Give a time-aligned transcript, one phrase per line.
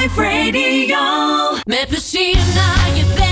[0.00, 0.98] Live Radio.
[1.64, 3.29] Met plezier naar je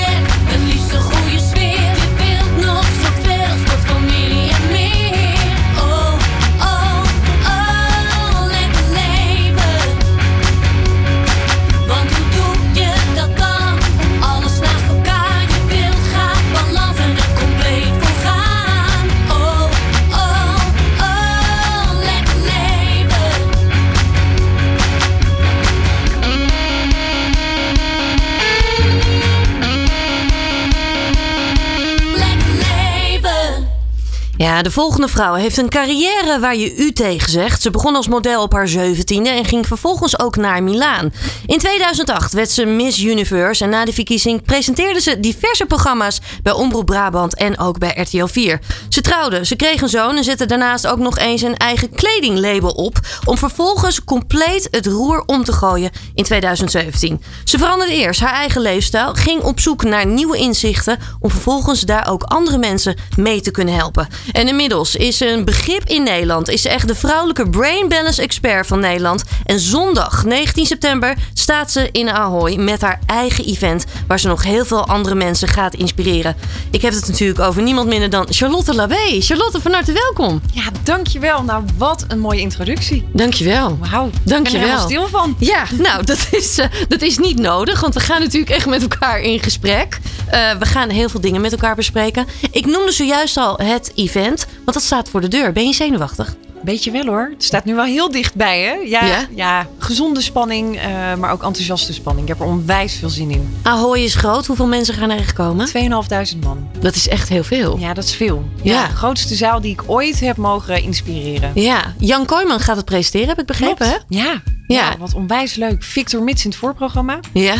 [34.62, 37.62] De volgende vrouw heeft een carrière waar je u tegen zegt.
[37.62, 41.12] Ze begon als model op haar zeventiende en ging vervolgens ook naar Milaan.
[41.46, 46.52] In 2008 werd ze Miss Universe en na de verkiezing presenteerde ze diverse programma's bij
[46.52, 48.60] Omroep Brabant en ook bij RTL 4.
[48.88, 52.70] Ze trouwde, ze kreeg een zoon en zette daarnaast ook nog eens een eigen kledinglabel
[52.70, 57.22] op om vervolgens compleet het roer om te gooien in 2017.
[57.44, 62.10] Ze veranderde eerst haar eigen leefstijl, ging op zoek naar nieuwe inzichten om vervolgens daar
[62.10, 64.08] ook andere mensen mee te kunnen helpen.
[64.32, 66.48] En inmiddels is ze een begrip in Nederland.
[66.48, 69.22] Is ze echt de vrouwelijke brain balance expert van Nederland.
[69.44, 74.42] En zondag 19 september staat ze in Ahoy met haar eigen event waar ze nog
[74.42, 76.36] heel veel andere mensen gaat inspireren.
[76.70, 79.20] Ik heb het natuurlijk over niemand minder dan Charlotte Labé.
[79.20, 80.40] Charlotte, van harte welkom.
[80.52, 81.42] Ja, dankjewel.
[81.42, 83.08] Nou, wat een mooie introductie.
[83.12, 83.78] Dankjewel.
[83.80, 84.10] Wauw.
[84.22, 84.60] Dankjewel.
[84.60, 85.36] Ik ben er stil van.
[85.38, 88.82] Ja, nou, dat is, eh, dat is niet nodig, want we gaan natuurlijk echt met
[88.82, 89.98] elkaar in gesprek.
[90.26, 92.26] Eh, we gaan heel veel dingen met elkaar bespreken.
[92.50, 95.52] Ik noemde zojuist al het event, want dat staat voor de deur.
[95.52, 96.34] Ben je zenuwachtig?
[96.62, 97.30] Beetje wel hoor.
[97.32, 98.72] Het staat nu wel heel dichtbij, hè?
[98.72, 99.26] Ja, Ja?
[99.34, 99.66] ja?
[99.78, 102.28] gezonde spanning, eh, maar ook enthousiaste spanning.
[102.28, 103.56] Ik heb er onwijs veel zin in.
[103.62, 104.46] Ahoy is groot.
[104.46, 105.66] Hoeveel mensen gaan er echt komen?
[105.68, 106.68] 2.500 man.
[106.80, 107.78] Dat is echt heel veel.
[107.78, 108.44] Ja, dat is veel.
[108.62, 108.86] Ja, Ja.
[108.88, 111.50] De grootste zaal die ik ooit heb mogen inspireren.
[111.54, 113.96] Ja, Jan Kooijman gaat het presenteren, heb ik begrepen, hè?
[114.08, 114.24] Ja.
[114.28, 114.42] Ja.
[114.66, 114.94] ja.
[114.98, 115.82] wat onwijs leuk.
[115.82, 117.20] Victor Mits in het voorprogramma.
[117.32, 117.54] Ja.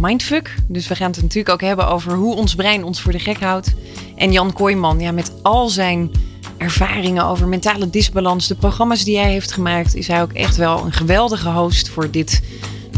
[0.00, 0.54] Mindfuck.
[0.68, 3.40] Dus we gaan het natuurlijk ook hebben over hoe ons brein ons voor de gek
[3.40, 3.72] houdt.
[4.16, 6.10] En Jan Kooijman, ja, met al zijn
[6.56, 10.84] ervaringen over mentale disbalans, de programma's die hij heeft gemaakt, is hij ook echt wel
[10.84, 12.42] een geweldige host voor dit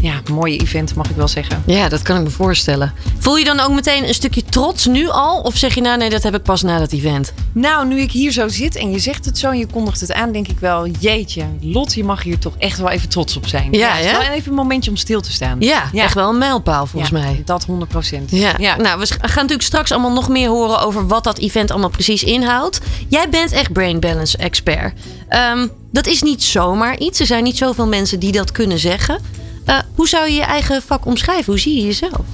[0.01, 1.63] ja, mooie event, mag ik wel zeggen.
[1.65, 2.93] Ja, dat kan ik me voorstellen.
[3.17, 5.41] Voel je dan ook meteen een stukje trots nu al?
[5.41, 7.33] Of zeg je nou, nee, dat heb ik pas na dat event?
[7.51, 10.13] Nou, nu ik hier zo zit en je zegt het zo en je kondigt het
[10.13, 13.47] aan, denk ik wel, jeetje, Lot, je mag hier toch echt wel even trots op
[13.47, 13.71] zijn.
[13.71, 15.57] Ja, wel even een momentje om stil te staan.
[15.59, 17.41] Ja, echt wel een mijlpaal volgens Ja, mij.
[17.45, 18.31] Dat 100 procent.
[18.31, 18.57] Ja.
[18.57, 22.23] nou, we gaan natuurlijk straks allemaal nog meer horen over wat dat event allemaal precies
[22.23, 22.79] inhoudt.
[23.07, 24.93] Jij bent echt brain balance expert.
[25.29, 27.19] Ehm, dat is niet zomaar iets.
[27.19, 29.19] Er zijn niet zoveel mensen die dat kunnen zeggen.
[29.69, 31.45] Eh, hoe zou je je eigen vak omschrijven?
[31.45, 32.25] Hoe zie je jezelf?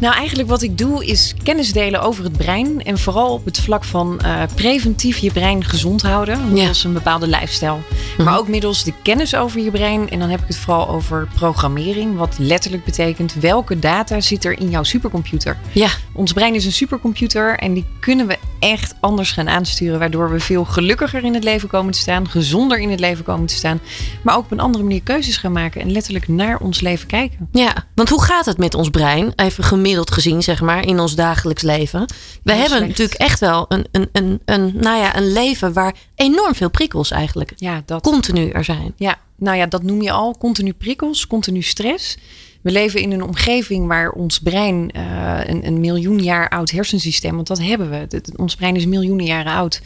[0.00, 2.82] Nou, eigenlijk wat ik doe is kennis delen over het brein.
[2.82, 6.52] En vooral op het vlak van eh, preventief je brein gezond houden.
[6.52, 7.78] Middels een bepaalde lifestyle.
[8.18, 10.10] Maar ook middels de kennis over je brein.
[10.10, 12.16] En dan heb ik het vooral over programmering.
[12.16, 15.56] Wat letterlijk betekent welke data zit er in jouw supercomputer.
[15.72, 15.88] Ja.
[16.12, 17.58] Ons brein is een supercomputer.
[17.58, 19.98] En die kunnen we echt anders gaan aansturen.
[19.98, 22.28] Waardoor we veel gelukkiger in het leven komen te staan.
[22.28, 23.80] Gezonder in het leven komen te staan.
[24.22, 25.80] Maar ook op een andere manier keuzes gaan maken.
[25.80, 27.48] En letterlijk naar ons leven kijken.
[27.52, 29.32] Ja, want hoe gaat het met ons brein?
[29.36, 32.06] Even gemiddeld gezien, zeg maar, in ons dagelijks leven.
[32.42, 32.88] We hebben slecht.
[32.88, 37.10] natuurlijk echt wel een, een, een, een, nou ja, een leven waar enorm veel prikkels
[37.10, 38.02] eigenlijk Ja, dat.
[38.02, 38.92] continu er zijn.
[38.96, 40.36] Ja, nou ja, dat noem je al.
[40.38, 42.16] Continu prikkels, continu stress.
[42.60, 47.34] We leven in een omgeving waar ons brein eh, een, een miljoen jaar oud hersensysteem,
[47.34, 48.22] want dat hebben we.
[48.36, 49.80] Ons brein is miljoenen jaren oud,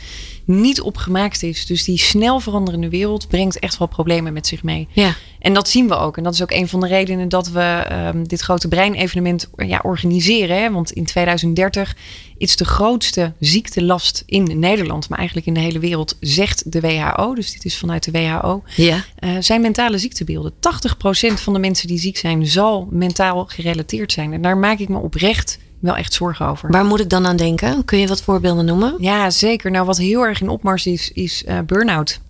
[0.45, 1.67] niet opgemaakt is.
[1.67, 4.89] Dus die snel veranderende wereld brengt echt wel problemen met zich mee.
[4.93, 5.15] Ja.
[5.45, 6.17] En dat zien we ook.
[6.17, 9.81] En dat is ook een van de redenen dat we ehm, dit grote breinevenement ja,
[9.83, 10.63] organiseren.
[10.63, 10.71] Hè?
[10.73, 11.97] Want in 2030
[12.39, 17.35] is de grootste ziektelast in Nederland, maar eigenlijk in de hele wereld, zegt de WHO.
[17.35, 18.63] Dus dit is vanuit de WHO.
[18.77, 19.05] Ja.
[19.19, 20.53] eh, zijn mentale ziektebeelden.
[20.53, 24.33] 80% van de mensen die ziek zijn, zal mentaal gerelateerd zijn.
[24.33, 26.71] En daar maak ik me oprecht wel echt zorgen over.
[26.71, 27.85] Waar moet ik dan aan denken?
[27.85, 28.95] Kun je wat voorbeelden noemen?
[28.99, 29.71] Ja, zeker.
[29.71, 32.21] Nou, wat heel erg in opmars is, is eh, burn-out.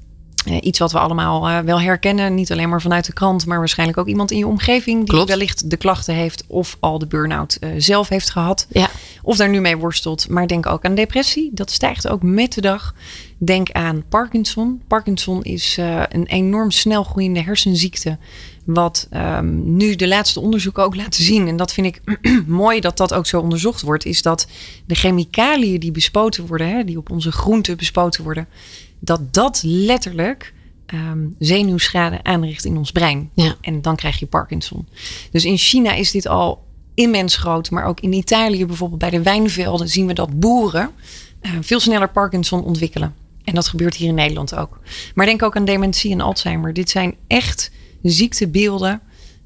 [0.44, 2.34] Eh, iets wat we allemaal eh, wel herkennen.
[2.34, 5.28] Niet alleen maar vanuit de krant, maar waarschijnlijk ook iemand in je omgeving die Klopt.
[5.28, 8.66] wellicht de klachten heeft of al de burn-out eh, zelf heeft gehad.
[8.70, 8.90] Ja.
[9.22, 10.28] Of daar nu mee worstelt.
[10.28, 11.50] Maar denk ook aan depressie.
[11.52, 12.94] Dat stijgt ook met de dag.
[13.38, 14.82] Denk aan Parkinson.
[14.88, 15.78] Parkinson is
[16.08, 18.18] een enorm snel groeiende hersenziekte.
[18.64, 21.48] Wat ehm, nu de laatste onderzoeken ook laten zien.
[21.48, 24.04] En dat vind ik mooi dat dat ook zo onderzocht wordt.
[24.04, 24.46] Is dat
[24.86, 28.48] de chemicaliën die bespoten worden, hè, die op onze groenten bespoten worden.
[29.04, 30.54] Dat dat letterlijk
[30.86, 33.30] ehm, zenuwschade aanricht in ons brein.
[33.34, 33.56] Ja.
[33.60, 34.88] En dan krijg je Parkinson.
[35.30, 36.64] Dus in China is dit al
[36.94, 37.70] immens groot.
[37.70, 40.90] Maar ook in Italië bijvoorbeeld bij de wijnvelden zien we dat boeren
[41.40, 43.14] eh, veel sneller Parkinson ontwikkelen.
[43.44, 44.78] En dat gebeurt hier in Nederland ook.
[45.14, 46.72] Maar denk ook aan dementie en Alzheimer.
[46.72, 47.70] Dit zijn echt
[48.02, 49.00] ziektebeelden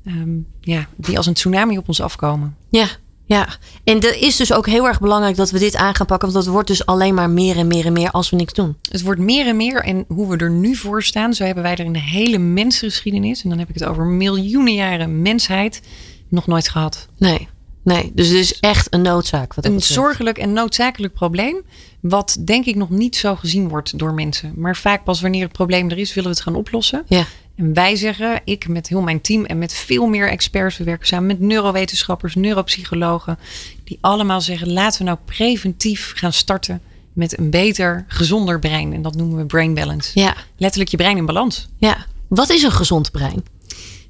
[0.05, 2.57] ehm, ja, die als een tsunami op ons afkomen.
[2.69, 2.89] Ja,
[3.29, 3.49] ja.
[3.85, 6.33] En er is dus ook heel erg belangrijk dat we dit aan gaan pakken.
[6.33, 8.77] Want dat wordt dus alleen maar meer en meer en meer als we niks doen.
[8.91, 9.83] Het wordt meer en meer.
[9.83, 13.43] En hoe we er nu voor staan, zo hebben wij er in de hele mensgeschiedenis,
[13.43, 15.83] en dan heb ik het over miljoenen jaren mensheid,
[16.29, 17.09] nog nooit gehad.
[17.19, 17.49] Nee.
[17.83, 19.55] Nee, dus het is echt een noodzaak.
[19.55, 21.63] Wat dat Een zorgelijk en noodzakelijk probleem,
[22.01, 24.53] wat denk ik nog niet zo gezien wordt door mensen.
[24.57, 27.05] Maar vaak pas wanneer het probleem er is, willen we het gaan oplossen.
[27.07, 27.25] Ja,
[27.59, 31.07] En wij zeggen, ik met heel mijn team en met veel meer experts, we werken
[31.07, 33.39] samen met neurowetenschappers, neuropsychologen,
[33.85, 36.81] die allemaal zeggen, laten we nou preventief gaan starten
[37.13, 38.93] met een beter, gezonder brein.
[38.93, 40.11] En dat noemen we brain balance.
[40.21, 41.69] ja, Letterlijk je brein in balans.
[41.79, 42.07] ja.
[42.29, 43.45] Wat is een gezond brein?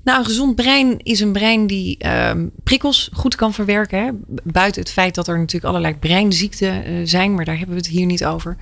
[0.08, 4.04] Nou, een gezond brein is een brein die ehm, prikkels goed kan verwerken.
[4.04, 4.10] Hè?
[4.44, 7.90] Buiten het feit dat er natuurlijk allerlei breinziekten eh, zijn, maar daar hebben we het
[7.90, 8.56] hier niet over.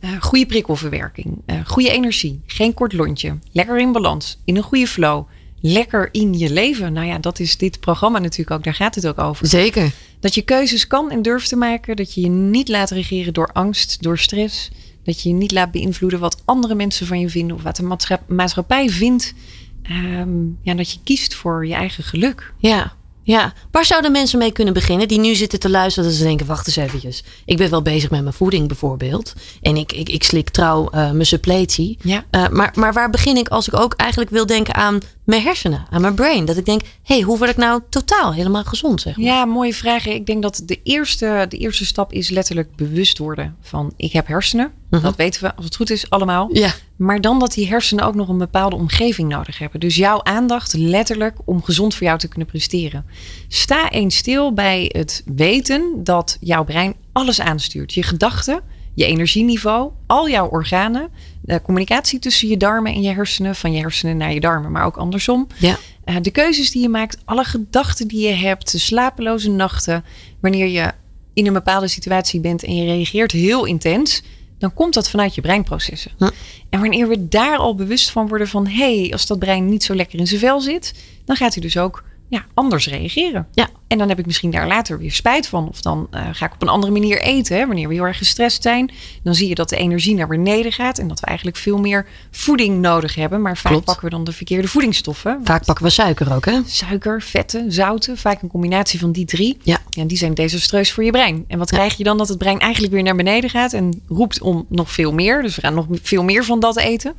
[0.00, 4.86] Eh, goede prikkelverwerking, eh, goede energie, geen kort lontje, lekker in balans, in een goede
[4.86, 5.28] flow,
[5.60, 6.92] lekker in je leven.
[6.92, 9.46] Nou ja, dat is dit programma natuurlijk ook, daar gaat het ook over.
[9.46, 9.92] Zeker.
[10.20, 13.50] Dat je keuzes kan en durft te maken, dat je je niet laat regeren door
[13.52, 14.70] angst, door stress.
[15.04, 17.82] Dat je je niet laat beïnvloeden wat andere mensen van je vinden of wat de
[17.82, 19.34] maatscha- maatschappij vindt.
[19.82, 22.52] Ehm, ja, dat je kiest voor je eigen geluk.
[22.58, 22.92] Ja,
[23.22, 23.52] ja.
[23.70, 26.66] Waar zouden mensen mee kunnen beginnen die nu zitten te luisteren dat ze denken, wacht
[26.66, 27.24] eens eventjes.
[27.44, 29.34] Ik ben wel bezig met mijn voeding bijvoorbeeld.
[29.60, 31.98] En ik, ik, ik slik trouw eh, mijn suppletie.
[32.02, 32.24] Ja.
[32.30, 35.86] Eh, maar, maar waar begin ik als ik ook eigenlijk wil denken aan mijn hersenen,
[35.90, 36.44] aan mijn brain?
[36.44, 39.26] Dat ik denk, hé, hey, hoe word ik nou totaal helemaal gezond, zeg maar?
[39.26, 40.06] Ja, mooie vraag.
[40.06, 44.26] Ik denk dat de eerste, de eerste stap is letterlijk bewust worden van ik heb
[44.26, 44.72] hersenen.
[45.00, 46.48] Dat weten we als het goed is allemaal.
[46.52, 46.74] Ja.
[46.96, 49.80] Maar dan dat die hersenen ook nog een bepaalde omgeving nodig hebben.
[49.80, 53.04] Dus jouw aandacht letterlijk om gezond voor jou te kunnen presteren.
[53.48, 57.94] Sta eens stil bij het weten dat jouw brein alles aanstuurt.
[57.94, 58.60] Je gedachten,
[58.94, 61.08] je energieniveau, al jouw organen.
[61.42, 63.54] De communicatie tussen je darmen en je hersenen.
[63.54, 65.46] Van je hersenen naar je darmen, maar ook andersom.
[65.58, 65.78] Ja.
[66.04, 70.04] Eh, de keuzes die je maakt, alle gedachten die je hebt, de slapeloze nachten.
[70.40, 70.92] Wanneer je
[71.32, 74.22] in een bepaalde situatie bent en je reageert heel intens,
[74.62, 76.10] dan komt dat vanuit je breinprocessen.
[76.18, 76.30] Hm.
[76.70, 79.84] En wanneer we daar al bewust van worden van, hé, hey, als dat brein niet
[79.84, 80.94] zo lekker in zijn vel zit,
[81.24, 83.46] dan gaat hij dus ook ja, anders reageren.
[83.52, 83.68] Ja.
[83.86, 85.68] En dan heb ik misschien daar later weer spijt van.
[85.68, 87.56] Of dan eh, ga ik op een andere manier eten.
[87.56, 87.66] Hè.
[87.66, 88.90] Wanneer we heel erg gestrest zijn,
[89.22, 90.98] dan zie je dat de energie naar beneden gaat.
[90.98, 93.42] En dat we eigenlijk veel meer voeding nodig hebben.
[93.42, 93.84] Maar vaak Klopt.
[93.84, 95.40] pakken we dan de verkeerde voedingsstoffen.
[95.44, 96.60] Vaak pakken we suiker ook, hè?
[96.66, 99.56] Suiker, vetten, zouten, vaak een combinatie van die drie.
[99.62, 99.78] Ja.
[99.90, 101.44] En die zijn desastreus voor je brein.
[101.48, 102.18] En wat krijg je dan?
[102.18, 105.42] Dat het brein eigenlijk weer naar beneden gaat en roept om nog veel meer.
[105.42, 107.14] Dus we gaan nog veel meer van dat eten.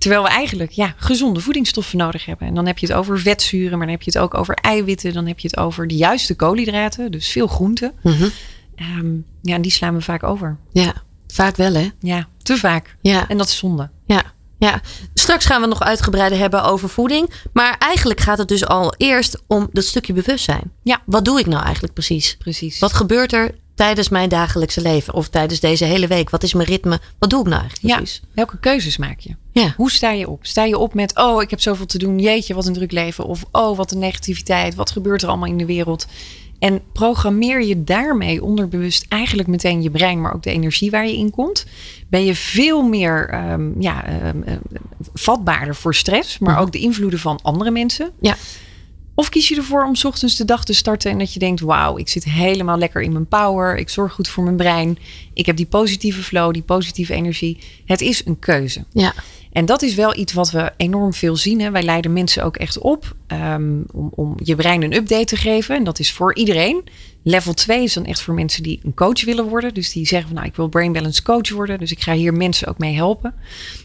[0.00, 2.46] Terwijl we eigenlijk ja, gezonde voedingsstoffen nodig hebben.
[2.46, 5.12] En dan heb je het over vetzuren, maar dan heb je het ook over eiwitten.
[5.12, 7.92] Dan heb je het over de juiste koolhydraten, dus veel groenten.
[8.02, 8.28] Mhm.
[8.74, 10.58] Ehm, ja, en die slaan we vaak over.
[10.72, 10.92] Ja,
[11.26, 11.88] vaak wel, hè?
[11.98, 12.96] Ja, te vaak.
[13.00, 13.28] Ja.
[13.28, 13.90] En dat is zonde.
[14.06, 14.22] Ja,
[14.58, 14.80] ja.
[15.14, 17.30] Straks gaan we nog uitgebreider hebben over voeding.
[17.52, 20.72] Maar eigenlijk gaat het dus al eerst om dat stukje bewustzijn.
[20.82, 21.02] Ja.
[21.06, 22.36] Wat doe ik nou eigenlijk precies?
[22.38, 22.78] Precies.
[22.78, 25.14] Wat gebeurt er tijdens mijn dagelijkse leven?
[25.14, 26.30] Of tijdens deze hele week?
[26.30, 27.00] Wat is mijn ritme?
[27.18, 28.22] Wat doe ik nou eigenlijk ja, precies?
[28.34, 29.34] welke keuzes maak je?
[29.52, 29.74] Ja.
[29.76, 30.46] Hoe sta je op?
[30.46, 32.18] Sta je op met, oh, ik heb zoveel te doen.
[32.18, 33.24] Jeetje, wat een druk leven.
[33.24, 34.74] Of, oh, wat een negativiteit.
[34.74, 36.06] Wat gebeurt er allemaal in de wereld?
[36.58, 41.16] En programmeer je daarmee onderbewust eigenlijk meteen je brein, maar ook de energie waar je
[41.16, 41.66] in komt.
[42.08, 44.58] Ben je veel meer ehm, ja, ehm, ehm,
[45.14, 48.10] vatbaarder voor stress, maar ook de invloeden van andere mensen.
[48.20, 48.36] Ja.
[49.20, 51.60] Of kies je ervoor om 's ochtends de dag te starten en dat je denkt:
[51.60, 53.76] wauw, ik zit helemaal lekker in mijn power.
[53.76, 54.98] Ik zorg goed voor mijn brein.
[55.34, 57.58] Ik heb die positieve flow, die positieve energie.
[57.84, 58.84] Het is een keuze.
[58.92, 59.14] Ja.
[59.52, 61.60] En dat is wel iets wat we enorm veel zien.
[61.60, 61.70] Hè.
[61.70, 65.76] Wij leiden mensen ook echt op ehm, om, om je brein een update te geven.
[65.76, 66.84] En dat is voor iedereen.
[67.22, 69.74] Level 2 is dan echt voor mensen die een coach willen worden.
[69.74, 71.78] Dus die zeggen van nou, ik wil brain balance coach worden.
[71.78, 73.34] Dus ik ga hier mensen ook mee helpen.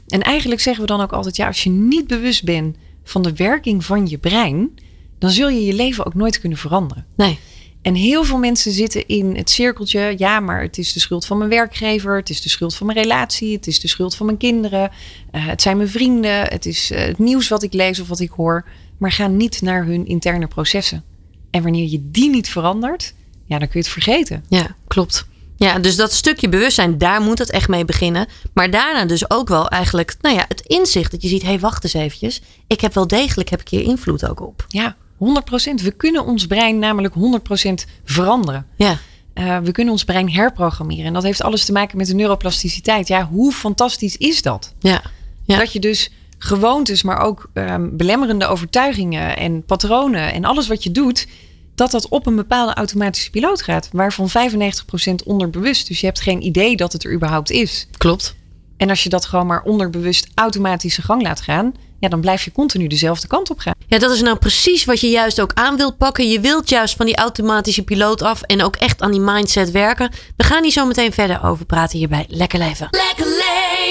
[0.07, 3.33] En eigenlijk zeggen we dan ook altijd, ja, als je niet bewust bent van de
[3.33, 4.71] werking van je brein,
[5.19, 7.05] dan zul je je leven ook nooit kunnen veranderen.
[7.15, 7.39] Nee.
[7.81, 10.13] En heel veel mensen zitten in het cirkeltje.
[10.17, 12.15] Ja, maar het is de schuld van mijn werkgever.
[12.15, 13.55] Het is de schuld van mijn relatie.
[13.55, 14.91] Het is de schuld van mijn kinderen.
[15.31, 16.41] eh, het zijn mijn vrienden.
[16.41, 18.65] Het is eh, het nieuws wat ik lees of wat ik hoor.
[18.97, 21.03] Maar ga niet naar hun interne processen.
[21.51, 23.13] En wanneer je die niet verandert,
[23.45, 24.45] ja, dan kun je het vergeten.
[24.49, 25.27] Ja, klopt.
[25.57, 28.27] Ja, dus dat stukje bewustzijn, daar moet het echt mee beginnen.
[28.53, 31.59] Maar daarna dus ook wel eigenlijk, nou ja, het inzicht dat je ziet, hé, hey,
[31.59, 32.41] wacht eens eventjes.
[32.67, 34.65] Ik heb wel degelijk, heb ik hier invloed ook op.
[34.67, 35.81] Ja, 100%.
[35.83, 38.65] We kunnen ons brein namelijk 100% veranderen.
[38.75, 38.97] Ja,
[39.33, 41.05] Eh, we kunnen ons brein herprogrammeren.
[41.05, 43.07] En dat heeft alles te maken met de neuroplasticiteit.
[43.07, 44.73] Ja, hoe fantastisch is dat?
[44.79, 45.01] ja,
[45.43, 45.57] ja.
[45.57, 50.91] Dat je dus gewoontes, maar ook ehm, belemmerende overtuigingen en patronen en alles wat je
[50.91, 51.27] doet,
[51.75, 55.87] dat dat op een bepaalde automatische piloot gaat, waarvan 95% onderbewust.
[55.87, 57.87] Dus je hebt geen idee dat het er überhaupt is.
[57.97, 58.35] klopt.
[58.77, 62.43] En als je dat gewoon maar onderbewust automatisch zijn gang laat gaan, ja, dan blijf
[62.43, 63.73] je continu dezelfde kant op gaan.
[63.87, 66.29] Ja, dat is nou precies wat je juist ook aan wilt pakken.
[66.29, 70.11] Je wilt juist van die automatische piloot af en ook echt aan die mindset werken.
[70.37, 72.87] We gaan hier zo meteen verder over praten hier bij Lekker Leven.
[72.91, 73.24] Lekker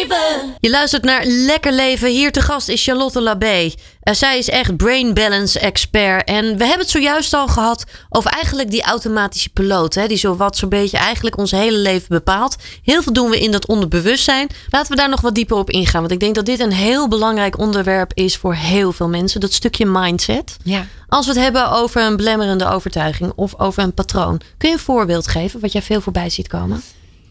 [0.09, 0.55] leven.
[0.61, 2.09] Je luistert naar Lekker Leven.
[2.09, 3.71] Hier te gast is Charlotte Labé.
[4.05, 6.29] Uh, zij is echt brain balance expert.
[6.29, 9.95] En we hebben het zojuist al gehad over eigenlijk die automatische piloot.
[9.95, 12.57] Hè, die zo wat zo'n beetje eigenlijk ons hele leven bepaalt.
[12.83, 14.49] Heel veel doen we in dat onderbewustzijn.
[14.71, 16.01] Laten we daar nog wat dieper op ingaan.
[16.01, 19.41] Want ik denk dat dit een heel belangrijk onderwerp is voor heel veel mensen.
[19.41, 20.57] Dat stukje mindset.
[20.63, 20.87] Ja.
[21.09, 24.41] Als we het hebben over een belemmerende overtuiging of over een patroon.
[24.59, 26.83] Kun je een voorbeeld geven wat jij veel voorbij ziet komen?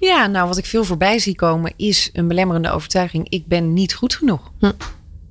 [0.04, 3.30] Ja, nou wat ik veel voorbij zie komen is een belemmerende overtuiging.
[3.30, 4.52] Ik ben niet goed genoeg.
[4.60, 4.72] Hm.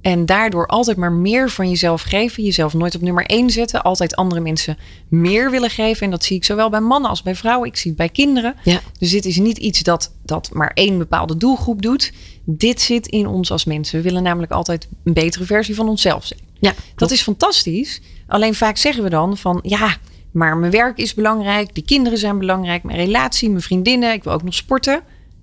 [0.00, 2.42] En daardoor altijd maar meer van jezelf geven.
[2.42, 3.82] Jezelf nooit op nummer één zetten.
[3.82, 6.02] Altijd andere mensen meer willen geven.
[6.02, 7.68] En dat zie ik zowel bij mannen als bij vrouwen.
[7.68, 8.54] Ik zie het bij kinderen.
[8.64, 8.80] Ja.
[8.98, 12.12] Dus dit is niet iets dat, dat maar één bepaalde doelgroep doet.
[12.44, 13.96] Dit zit in ons als mensen.
[13.96, 16.40] We willen namelijk altijd een betere versie van onszelf zijn.
[16.60, 18.00] Ja, Dat is fantastisch.
[18.26, 19.96] Alleen vaak zeggen we dan van ja,
[20.32, 24.32] maar mijn werk is belangrijk, die kinderen zijn belangrijk, mijn relatie, mijn vriendinnen, ik wil
[24.32, 25.00] ook nog sporten.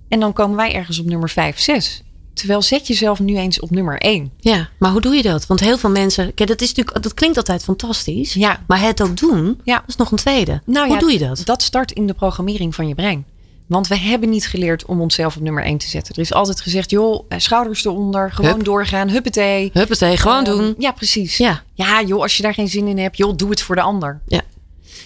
[0.09, 2.03] En dan komen wij ergens op nummer 5, 6.
[2.33, 4.31] Terwijl zet jezelf nu eens op nummer 1.
[4.37, 5.47] Ja, maar hoe doe je dat?
[5.47, 8.33] Want heel veel mensen, kijk, dat, is natuurlijk, dat klinkt altijd fantastisch.
[8.33, 8.63] Ja.
[8.67, 9.75] Maar het ook doen, Ja.
[9.75, 10.61] dat is nog een tweede.
[10.65, 11.41] Nou hoe ja, doe je dat?
[11.45, 13.25] Dat start in de programmering van je brein.
[13.67, 16.15] Want we hebben niet geleerd om onszelf op nummer 1 te zetten.
[16.15, 18.63] Er is altijd gezegd, joh, eh, schouders eronder, gewoon Hup.
[18.63, 19.69] doorgaan, huppatee.
[19.73, 20.75] Huppatee, gewoon Ehm, doen.
[20.77, 21.37] Ja, precies.
[21.37, 21.61] Ja.
[21.73, 24.21] ja, joh, als je daar geen zin in hebt, joh, doe het voor de ander.
[24.27, 24.41] Ja.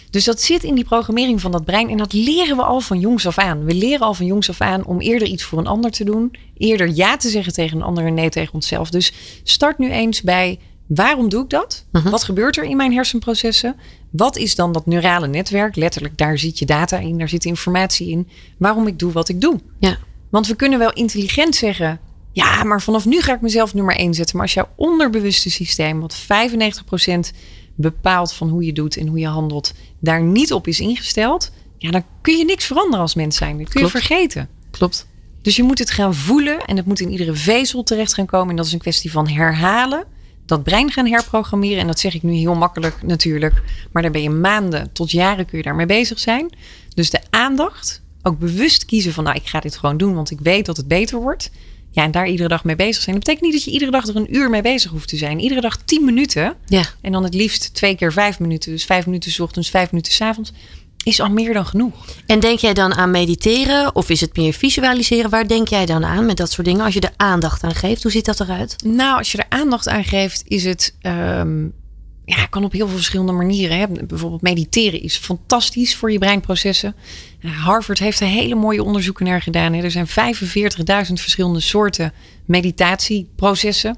[0.10, 1.90] Dus dat zit in die programmering van dat brein.
[1.90, 3.66] En dat leren we al van jongs af aan.
[3.66, 6.36] We leren al van jongs af aan om eerder iets voor een ander te doen.
[6.58, 8.90] Eerder ja te zeggen tegen een ander en nee tegen onszelf.
[8.90, 9.14] Dus
[9.44, 11.86] start nu eens bij waarom doe ik dat?
[11.92, 12.10] Mhm.
[12.10, 13.76] Wat gebeurt er in mijn hersenprocessen?
[14.12, 15.76] Wat is dan dat neurale netwerk?
[15.76, 18.28] Letterlijk, daar zit je data in, daar zit informatie in.
[18.58, 19.60] Waarom ik doe wat ik doe.
[19.80, 19.98] Ja.
[20.30, 22.00] Want we kunnen wel intelligent zeggen.
[22.32, 24.36] Ja, maar vanaf nu ga ik mezelf nummer 1 zetten.
[24.36, 27.32] Maar als jouw onderbewuste systeem, wat 95%
[27.76, 31.92] bepaalt van hoe je doet en hoe je handelt, daar niet op is ingesteld, ja,
[31.92, 33.58] dan kun je niks veranderen als mens zijn.
[33.58, 34.50] Dat kun je vergeten.
[34.72, 35.08] Klopt.
[35.42, 38.50] Dus je moet het gaan voelen en het moet in iedere vezel terecht gaan komen.
[38.50, 40.06] En dat is een kwestie van herhalen.
[40.46, 41.78] Dat brein gaan herprogrammeren.
[41.78, 43.62] En dat zeg ik nu heel makkelijk natuurlijk.
[43.92, 46.50] Maar daar ben je maanden tot jaren kun je daarmee bezig zijn.
[46.96, 50.14] Dus de aandacht, ook bewust kiezen van nou ik ga dit gewoon doen.
[50.14, 51.52] Want ik weet dat het beter wordt.
[51.94, 53.16] Ja, en daar iedere dag mee bezig zijn.
[53.16, 55.40] Dat betekent niet dat je iedere dag er een uur mee bezig hoeft te zijn.
[55.40, 56.56] Iedere dag 10 minuten.
[56.66, 56.84] Ja.
[57.02, 58.72] En dan het liefst twee keer vijf minuten.
[58.72, 60.52] Dus vijf minuten 's ochtends, vijf minuten 's avonds.
[61.04, 62.06] Is al meer dan genoeg.
[62.26, 65.30] En denk jij dan aan mediteren of is het meer visualiseren?
[65.30, 66.86] Waar denk jij dan aan met dat soort dingen?
[66.86, 68.76] Als je er aandacht aan geeft, hoe ziet dat eruit?
[68.86, 70.96] Nou, als je er aandacht aan geeft, is het.
[71.02, 71.64] ehm,
[72.26, 73.78] ja, kan op heel veel verschillende manieren.
[73.78, 73.86] Hè.
[74.06, 76.96] Bijvoorbeeld mediteren is fantastisch voor je breinprocessen.
[77.48, 79.74] Harvard heeft er hele mooie onderzoeken naar gedaan.
[79.74, 80.14] Er zijn 45.000
[81.14, 82.14] verschillende soorten
[82.46, 83.98] meditatieprocessen.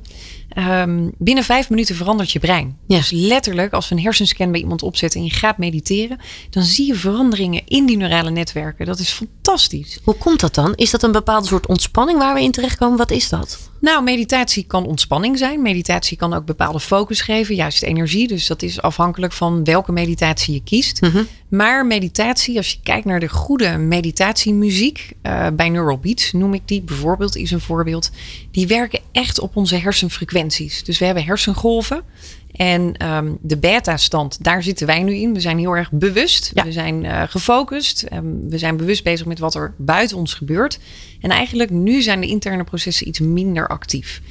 [0.49, 2.77] Ehm, binnen vijf minuten verandert je brein.
[2.87, 2.97] Ja.
[2.97, 6.87] Dus letterlijk, als we een hersenscan bij iemand opzetten en je gaat mediteren, dan zie
[6.87, 8.85] je veranderingen in die neurale netwerken.
[8.85, 9.99] Dat is fantastisch.
[10.03, 10.73] Hoe komt dat dan?
[10.75, 12.97] Is dat een bepaalde soort ontspanning waar we in terechtkomen?
[12.97, 13.69] Wat is dat?
[13.79, 15.61] Nou, meditatie kan ontspanning zijn.
[15.61, 18.27] Meditatie kan ook bepaalde focus geven, juist energie.
[18.27, 21.01] Dus dat is afhankelijk van welke meditatie je kiest.
[21.01, 21.23] Mhm.
[21.55, 26.61] Maar meditatie, als je kijkt naar de goede meditatiemuziek, eh, bij Neural Beats noem ik
[26.65, 28.11] die bijvoorbeeld, is een voorbeeld.
[28.51, 30.83] Die werken echt op onze hersenfrequenties.
[30.83, 32.03] Dus we hebben hersengolven.
[32.51, 35.33] En ehm, de beta-stand, daar zitten wij nu in.
[35.33, 36.51] We zijn heel erg bewust.
[36.53, 36.63] Ja.
[36.63, 38.03] We zijn eh, gefocust.
[38.03, 40.79] Ehm, we zijn bewust bezig met wat er buiten ons gebeurt.
[41.21, 44.21] En eigenlijk nu zijn de interne processen iets minder actief.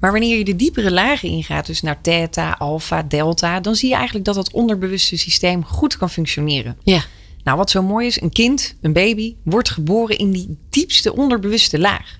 [0.00, 3.94] Maar wanneer je de diepere lagen ingaat, dus naar theta, alpha, delta, dan zie je
[3.94, 6.76] eigenlijk dat dat onderbewuste systeem goed kan functioneren.
[6.82, 7.02] Ja.
[7.44, 11.78] Nou, wat zo mooi is, een kind, een baby, wordt geboren in die diepste onderbewuste
[11.78, 12.18] laag.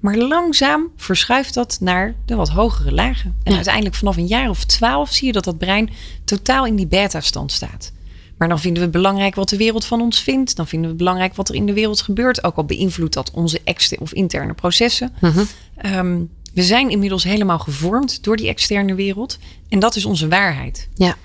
[0.00, 3.34] Maar langzaam verschuift dat naar de wat hogere lagen.
[3.42, 3.56] En Ja.
[3.56, 5.90] uiteindelijk vanaf een jaar of twaalf zie je dat dat brein
[6.24, 7.92] totaal in die beta-stand staat.
[8.38, 10.56] Maar dan vinden we het belangrijk wat de wereld van ons vindt.
[10.56, 12.44] Dan vinden we het belangrijk wat er in de wereld gebeurt.
[12.44, 15.12] Ook al beïnvloedt dat onze externe of interne processen.
[15.20, 15.44] Mhm.
[15.76, 16.20] Ehm,
[16.54, 19.38] we zijn inmiddels helemaal gevormd door die externe wereld.
[19.68, 20.88] En dat is onze waarheid.
[20.94, 21.16] Ja.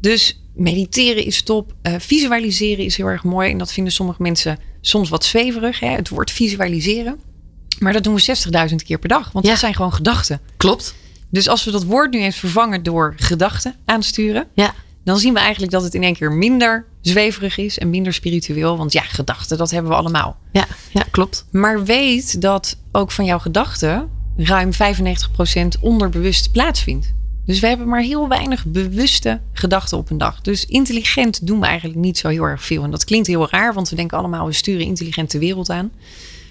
[0.00, 1.74] Dus mediteren is top.
[1.82, 3.50] Eh, visualiseren is heel erg mooi.
[3.50, 5.80] En dat vinden sommige mensen soms wat zweverig.
[5.80, 5.88] Hè?
[5.88, 7.20] Het woord visualiseren.
[7.78, 8.20] Maar dat doen we
[8.70, 9.32] 60.000 keer per dag.
[9.32, 9.50] Want Ja.
[9.50, 10.40] dat zijn gewoon gedachten.
[10.56, 10.94] Klopt.
[11.30, 14.46] Dus als we dat woord nu eens vervangen door gedachten aansturen.
[14.54, 14.74] Ja.
[15.04, 17.78] Dan zien we eigenlijk dat het in één keer minder zweverig is.
[17.78, 18.76] En minder spiritueel.
[18.76, 20.38] Want ja, gedachten, dat hebben we allemaal.
[20.52, 20.66] Ja.
[20.92, 21.44] Ja, klopt.
[21.50, 24.08] Maar weet dat ook van jouw gedachten
[24.44, 27.12] ruim 95% onderbewust plaatsvindt.
[27.46, 30.40] Dus we hebben maar heel weinig bewuste gedachten op een dag.
[30.40, 32.82] Dus intelligent doen we eigenlijk niet zo heel erg veel.
[32.82, 35.92] En dat klinkt heel raar, want we denken allemaal we sturen intelligent de wereld aan.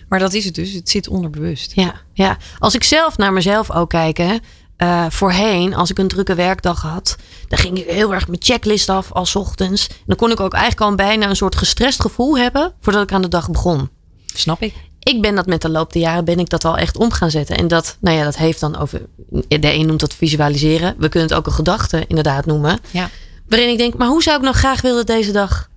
[0.10, 0.74] Maar dat is het dus.
[0.74, 1.72] Het zit onderbewust.
[1.75, 2.38] Ja, ja.
[2.60, 4.36] Als ik zelf naar mezelf ook kijk, hè,
[4.77, 7.17] eh, voorheen, als ik een drukke werkdag had,
[7.48, 9.88] dan ging ik heel erg mijn checklist af als ochtends.
[9.88, 13.12] En dan kon ik ook eigenlijk al bijna een soort gestrest gevoel hebben voordat ik
[13.12, 13.89] aan de dag begon.
[14.25, 14.74] Snap ik.
[15.10, 17.32] Ik ben dat met de loop der jaren ben ik dat al echt om gaan
[17.32, 17.58] zetten.
[17.58, 19.01] En dat, nou ja, dat heeft dan over.
[19.48, 20.96] De een noemt dat visualiseren.
[20.98, 22.80] We kunnen het ook een gedachte inderdaad noemen.
[22.92, 23.10] Ja.
[23.48, 25.70] Waarin ik denk, maar hoe zou ik nou graag willen dat deze dag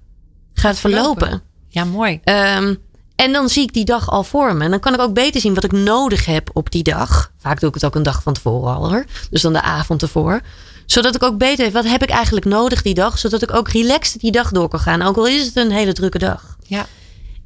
[0.55, 1.43] gaat verlopen?
[1.69, 2.21] Ja, mooi.
[2.25, 2.75] Ehm,
[3.17, 4.65] en dan zie ik die dag al voor me.
[4.65, 7.33] En dan kan ik ook beter zien wat ik nodig heb op die dag.
[7.39, 9.05] Vaak doe ik het ook een dag van tevoren al hoor.
[9.31, 10.41] Dus dan de avond ervoor.
[10.87, 13.19] Zodat ik ook beter weet, wat heb ik eigenlijk nodig die dag?
[13.19, 15.03] Zodat ik ook relaxed die dag door kan gaan.
[15.03, 16.57] Ook al is het een hele drukke dag.
[16.67, 16.87] Ja.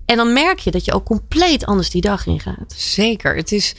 [0.06, 2.74] En dan merk je dat je ook compleet anders die dag ingaat.
[2.76, 3.36] Zeker.
[3.36, 3.74] Het is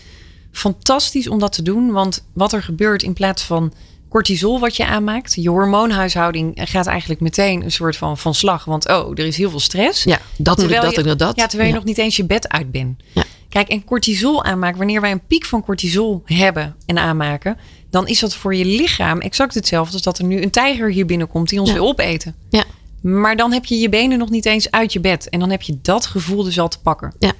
[0.51, 1.91] fantastisch om dat te doen.
[1.91, 3.73] Want wat er gebeurt in plaats van
[4.09, 5.33] cortisol wat je aanmaakt.
[5.35, 8.65] Je hormoonhuishouding gaat eigenlijk meteen een soort van van slag.
[8.65, 10.03] Want oh, er is heel veel stress.
[10.03, 11.35] Ja, dat ik, dat je, ik dat.
[11.35, 13.03] Ja, terwijl je nog niet eens je bed uit bent.
[13.13, 13.23] Ja.
[13.49, 17.57] Kijk, en cortisol aanmaken, wanneer wij een piek van cortisol hebben en aanmaken,
[17.89, 21.05] dan is dat voor je lichaam exact hetzelfde als dat er nu een tijger hier
[21.05, 21.75] binnenkomt die ons Ja.
[21.75, 22.35] wil opeten.
[22.49, 22.63] Ja.
[23.01, 25.29] Maar dan heb je je benen nog niet eens uit je bed.
[25.29, 27.13] En dan heb je dat gevoel dus al te pakken.
[27.19, 27.33] Ja.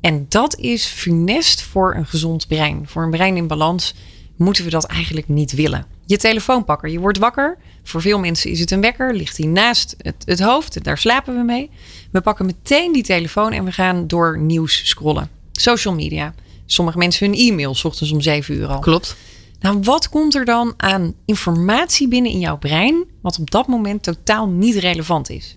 [0.00, 2.82] En dat is funest voor een gezond brein.
[2.86, 3.94] Voor een brein in balans
[4.36, 5.86] moeten we dat eigenlijk niet willen.
[6.06, 6.90] Je telefoon pakken.
[6.90, 7.58] Je wordt wakker.
[7.82, 9.14] Voor veel mensen is het een wekker.
[9.14, 10.84] Ligt die naast het, het hoofd.
[10.84, 11.70] Daar slapen we mee.
[12.10, 15.30] We pakken meteen die telefoon en we gaan door nieuws scrollen.
[15.52, 16.34] Social media.
[16.66, 18.78] Sommige mensen hun e-mail 's ochtends om 7 uur al.
[18.78, 19.16] Klopt.
[19.64, 24.02] Nou, wat komt er dan aan informatie binnen in jouw brein, wat op dat moment
[24.02, 25.56] totaal niet relevant is?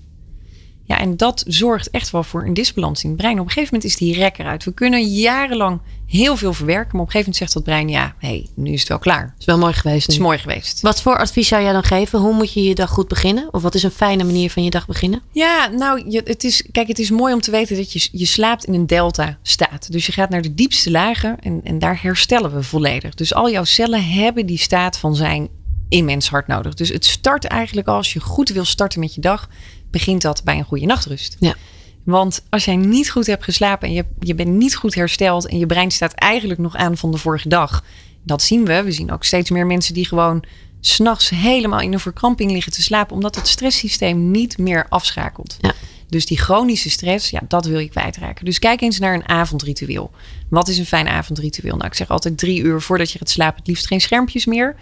[0.88, 3.39] Ja, en dat zorgt echt wel voor een disbalans in het brein.
[3.39, 4.63] Op een gegeven moment is die rek eruit.
[4.63, 8.15] We kunnen jarenlang heel veel verwerken, maar op een gegeven moment zegt dat brein: ja,
[8.20, 9.36] hé, hey, nu is het wel klaar.
[9.39, 10.01] is wel mooi geweest.
[10.01, 10.24] Het is nu.
[10.24, 10.82] mooi geweest.
[10.82, 12.20] Wat voor advies zou jij dan geven?
[12.20, 13.48] Hoe moet je je dag goed beginnen?
[13.51, 15.22] Of wat is een fijne manier van je dag beginnen?
[15.32, 18.25] Ja, nou, je, het is, kijk, het is mooi om te weten dat je, je
[18.25, 19.91] slaapt in een delta staat.
[19.91, 23.13] Dus je gaat naar de diepste lagen en, en daar herstellen we volledig.
[23.13, 25.50] Dus al jouw cellen hebben die staat van zijn
[25.89, 26.74] immens hard nodig.
[26.74, 29.50] Dus het start eigenlijk al, als je goed wil starten met je dag,
[29.91, 31.36] begint dat bij een goede nachtrust.
[31.39, 31.56] Ja.
[32.04, 35.58] Want als jij niet goed hebt geslapen en je, je bent niet goed hersteld en
[35.58, 37.84] je brein staat eigenlijk nog aan van de vorige dag.
[38.23, 38.84] Dat zien we.
[38.84, 40.43] We zien ook steeds meer mensen die gewoon
[40.80, 45.58] s'nachts helemaal in een verkramping liggen te slapen, omdat het stresssysteem niet meer afschakelt.
[45.62, 45.73] Ja.
[46.10, 48.45] Dus die chronische stress, ja, dat wil je kwijtraken.
[48.45, 50.12] Dus kijk eens naar een avondritueel.
[50.50, 51.76] Wat is een fijn avondritueel?
[51.76, 54.76] Nou, ik zeg altijd drie uur voordat je gaat slapen, het liefst geen schermpjes meer.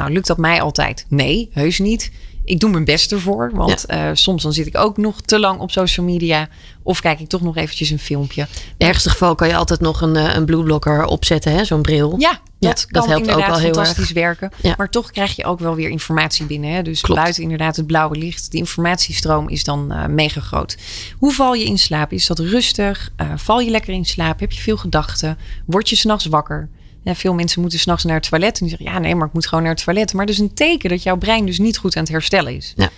[0.00, 1.06] Nou, lukt dat mij altijd?
[1.08, 2.10] Nee, heus niet.
[2.44, 5.60] Ik doe mijn best ervoor, want eh, soms dan zit ik ook nog te lang
[5.60, 6.48] op social media.
[6.82, 8.46] Of kijk ik toch nog eventjes een filmpje.
[8.76, 11.64] In ergste geval kan je altijd nog een, eh, een blueblocker opzetten, hè?
[11.64, 12.14] zo'n bril.
[12.18, 14.50] Ja, dat Ja, dat helpt ook wel heel fantastisch werken.
[14.62, 14.74] Ja.
[14.76, 16.70] Maar toch krijg je ook wel weer informatie binnen.
[16.70, 16.82] Hè?
[16.82, 17.20] Dus Klopt.
[17.20, 18.50] buiten inderdaad het blauwe licht.
[18.50, 20.76] De informatiestroom is dan eh, mega groot.
[21.18, 22.12] Hoe val je in slaap?
[22.12, 23.12] Is dat rustig?
[23.36, 24.40] Val je lekker in slaap?
[24.40, 25.38] Heb je veel gedachten?
[25.66, 26.68] Word je s'nachts wakker?
[27.04, 28.60] Ja, veel mensen moeten s'nachts naar het toilet.
[28.60, 30.12] En die zeggen, ja nee, maar ik moet gewoon naar het toilet.
[30.12, 32.72] Maar dat is een teken dat jouw brein dus niet goed aan het herstellen is.
[32.76, 32.90] Ja.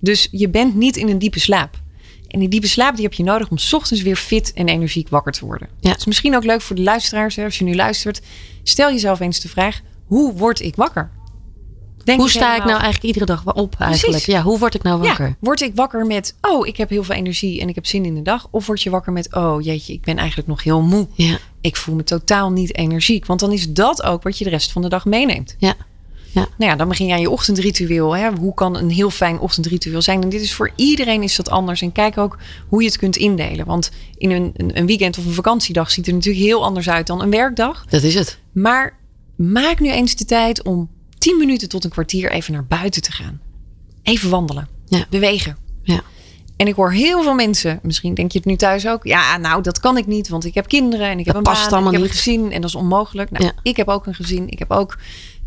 [0.00, 1.80] Dus je bent niet in een diepe slaap.
[2.28, 5.08] En die diepe slaap die heb je nodig om 's ochtends weer fit en energiek
[5.08, 5.68] wakker te worden.
[5.80, 5.90] Ja.
[5.90, 8.20] Het is misschien ook leuk voor de luisteraars, hè, als je nu luistert.
[8.62, 11.10] Stel jezelf eens de vraag: hoe word ik wakker?
[12.08, 14.24] Denk Hoe sta ik nou eigenlijk iedere dag op eigenlijk?
[14.24, 15.26] Ja, hoe word ik nou wakker?
[15.26, 18.04] Ja, word ik wakker met: oh, ik heb heel veel energie en ik heb zin
[18.04, 18.48] in de dag?
[18.50, 21.06] Of word je wakker met: oh, jeetje, ik ben eigenlijk nog heel moe.
[21.14, 23.26] Ja, Ik voel me totaal niet energiek.
[23.26, 25.56] Want dan is dat ook wat je de rest van de dag meeneemt.
[25.58, 25.74] ja.
[26.32, 28.16] Nou ja, dan begin je aan je ochtendritueel.
[28.16, 28.30] Hè?
[28.30, 30.22] Hoe kan een heel fijn ochtendritueel zijn?
[30.22, 31.82] En dit is voor iedereen is dat anders.
[31.82, 33.66] En kijk ook hoe je het kunt indelen.
[33.66, 37.06] Want in een, een, een weekend of een vakantiedag ziet er natuurlijk heel anders uit
[37.06, 37.84] dan een werkdag.
[37.88, 38.38] dat is het.
[38.52, 38.98] Maar
[39.36, 43.12] maak nu eens de tijd om 10 minuten tot een kwartier even naar buiten te
[43.12, 43.40] gaan.
[44.02, 44.68] Even wandelen.
[44.86, 45.06] Ja.
[45.10, 45.56] Bewegen.
[45.82, 46.00] Ja.
[46.56, 49.04] En ik hoor heel veel mensen, misschien denk je het nu thuis ook.
[49.04, 51.70] Ja, nou, dat kan ik niet, want ik heb kinderen en ik heb een past
[51.70, 53.30] baan ik heb een gezin en dat is onmogelijk.
[53.30, 53.52] Nou, Ja.
[53.62, 54.98] ik heb ook een gezin, ik heb ook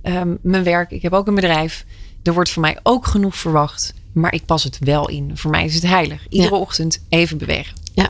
[0.01, 1.85] ehm, mijn werk, ik heb ook een bedrijf.
[2.23, 5.37] Er wordt van mij ook genoeg verwacht, maar ik pas het wel in.
[5.37, 6.25] Voor mij is het heilig.
[6.29, 6.61] Iedere Ja.
[6.61, 7.75] ochtend even bewegen.
[7.93, 8.09] Ja.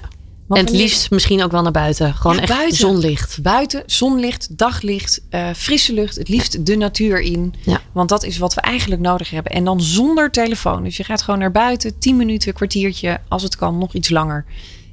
[0.52, 2.14] Want en het liefst misschien ook wel naar buiten.
[2.14, 2.78] Gewoon Ja, echt buiten.
[2.78, 3.42] zonlicht.
[3.42, 6.16] Buiten, zonlicht, daglicht, eh, frisse lucht.
[6.16, 7.54] Het liefst de natuur in.
[7.66, 7.82] Ja.
[7.92, 9.52] Want dat is wat we eigenlijk nodig hebben.
[9.52, 10.84] En dan zonder telefoon.
[10.84, 12.00] Dus je gaat gewoon naar buiten.
[12.00, 13.20] 10 minuten, kwartiertje.
[13.28, 14.46] Als het kan, nog iets langer.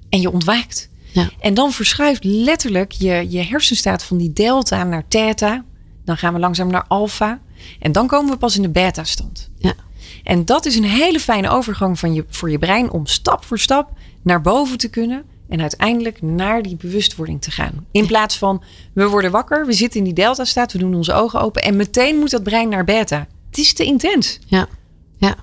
[0.08, 0.88] En je ontwaakt.
[1.12, 1.30] Ja.
[1.40, 5.64] En dan verschuift letterlijk je, je hersenstaat van die delta naar theta.
[6.04, 7.40] Dan gaan we langzaam naar alfa.
[7.78, 9.48] En dan komen we pas in de beta-stand.
[9.58, 9.74] Ja.
[10.24, 13.58] En dat is een hele fijne overgang van je, voor je brein om stap voor
[13.58, 13.90] stap
[14.22, 15.24] naar boven te kunnen.
[15.48, 17.86] En uiteindelijk naar die bewustwording te gaan.
[17.90, 21.40] In plaats van we worden wakker, we zitten in die delta-staat, we doen onze ogen
[21.40, 23.26] open en meteen moet dat brein naar beta.
[23.50, 24.38] Het is te intens.
[24.46, 24.68] Ja,
[25.16, 25.36] ja.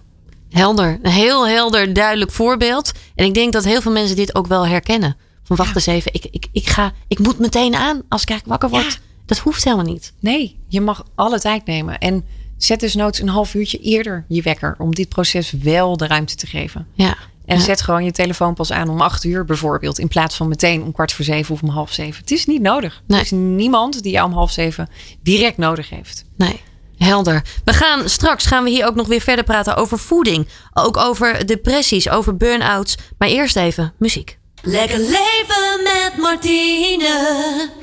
[0.49, 0.99] Helder.
[1.01, 2.91] Een heel helder, duidelijk voorbeeld.
[3.15, 5.17] En ik denk dat heel veel mensen dit ook wel herkennen.
[5.43, 5.75] Van wacht Ja.
[5.75, 8.99] eens even, ik, ik, ik, ga, ik moet meteen aan als ik eigenlijk wakker word.
[9.25, 10.13] Dat hoeft helemaal niet.
[10.19, 11.97] Nee, je mag alle tijd nemen.
[11.99, 12.25] En
[12.57, 16.35] zet dus noods een half uurtje eerder je wekker om dit proces wel de ruimte
[16.35, 16.87] te geven.
[16.93, 17.17] Ja.
[17.45, 17.63] En Ja.
[17.63, 19.99] zet gewoon je telefoon pas aan om acht uur bijvoorbeeld.
[19.99, 22.21] In plaats van meteen om kwart voor zeven of om half zeven.
[22.21, 23.01] Het is niet nodig.
[23.07, 23.19] Nee.
[23.19, 24.89] Er is niemand die jou om half zeven
[25.23, 26.25] direct nodig heeft.
[26.37, 26.61] Nee.
[26.97, 27.43] Helder.
[27.63, 30.47] We gaan straks gaan we hier ook nog weer verder praten over voeding.
[30.73, 32.97] Ook over depressies, over burn-outs.
[33.17, 34.37] Maar eerst even muziek.
[34.61, 35.64] Lekker leven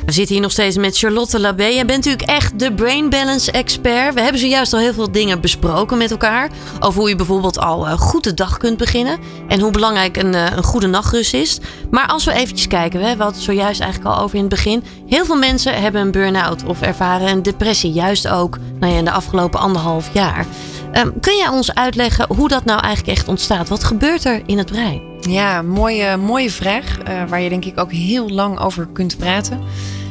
[0.05, 1.65] We zitten hier nog steeds met Charlotte Labé.
[1.65, 4.15] Jij bent natuurlijk echt de brain balance expert.
[4.15, 6.51] We hebben zojuist al heel veel dingen besproken met elkaar.
[6.81, 9.19] Over hoe je bijvoorbeeld al eh, goed de dag kunt beginnen.
[9.49, 11.59] En hoe belangrijk een, eh, een goede nachtrust is.
[11.91, 14.85] Maar als we eventjes kijken, we hadden het zojuist eigenlijk al over in het begin.
[15.07, 17.93] Heel veel mensen hebben een burn-out of ervaren een depressie.
[17.93, 20.47] Juist ook nou ja, in de afgelopen anderhalf jaar.
[20.93, 23.69] Ehm, kun jij ons uitleggen hoe dat nou eigenlijk echt ontstaat?
[23.69, 25.01] Wat gebeurt er in het brein?
[25.21, 26.99] Ja, mooie, mooie vraag.
[26.99, 29.61] eh, waar je denk ik ook heel lang over kunt praten.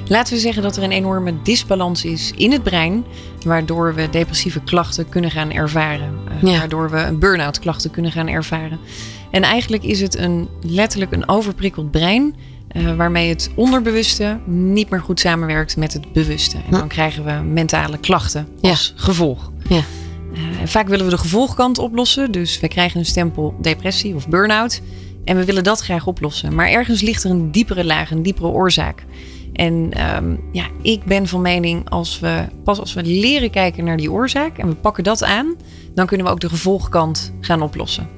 [0.07, 3.05] Laten we zeggen dat er een enorme disbalans is in het brein.
[3.45, 6.13] Waardoor we depressieve klachten kunnen gaan ervaren.
[6.41, 6.57] eh, Ja.
[6.57, 8.79] Waardoor we een burn-out klachten kunnen gaan ervaren.
[9.31, 12.35] En eigenlijk is het een, letterlijk een overprikkeld brein.
[12.67, 16.57] eh, waarmee het onderbewuste niet meer goed samenwerkt met het bewuste.
[16.57, 16.71] En Hm.
[16.71, 18.69] dan krijgen we mentale klachten Ja.
[18.69, 19.51] als gevolg.
[19.69, 19.81] Ja.
[20.33, 22.31] Eh, vaak willen we de gevolgkant oplossen.
[22.31, 24.81] Dus we krijgen een stempel depressie of burn-out.
[25.23, 26.55] En we willen dat graag oplossen.
[26.55, 29.05] Maar ergens ligt er een diepere laag, een diepere oorzaak.
[29.53, 33.97] En ehm, ja, ik ben van mening, als we, pas als we leren kijken naar
[33.97, 35.55] die oorzaak en we pakken dat aan,
[35.93, 38.09] dan kunnen we ook de gevolgkant gaan oplossen.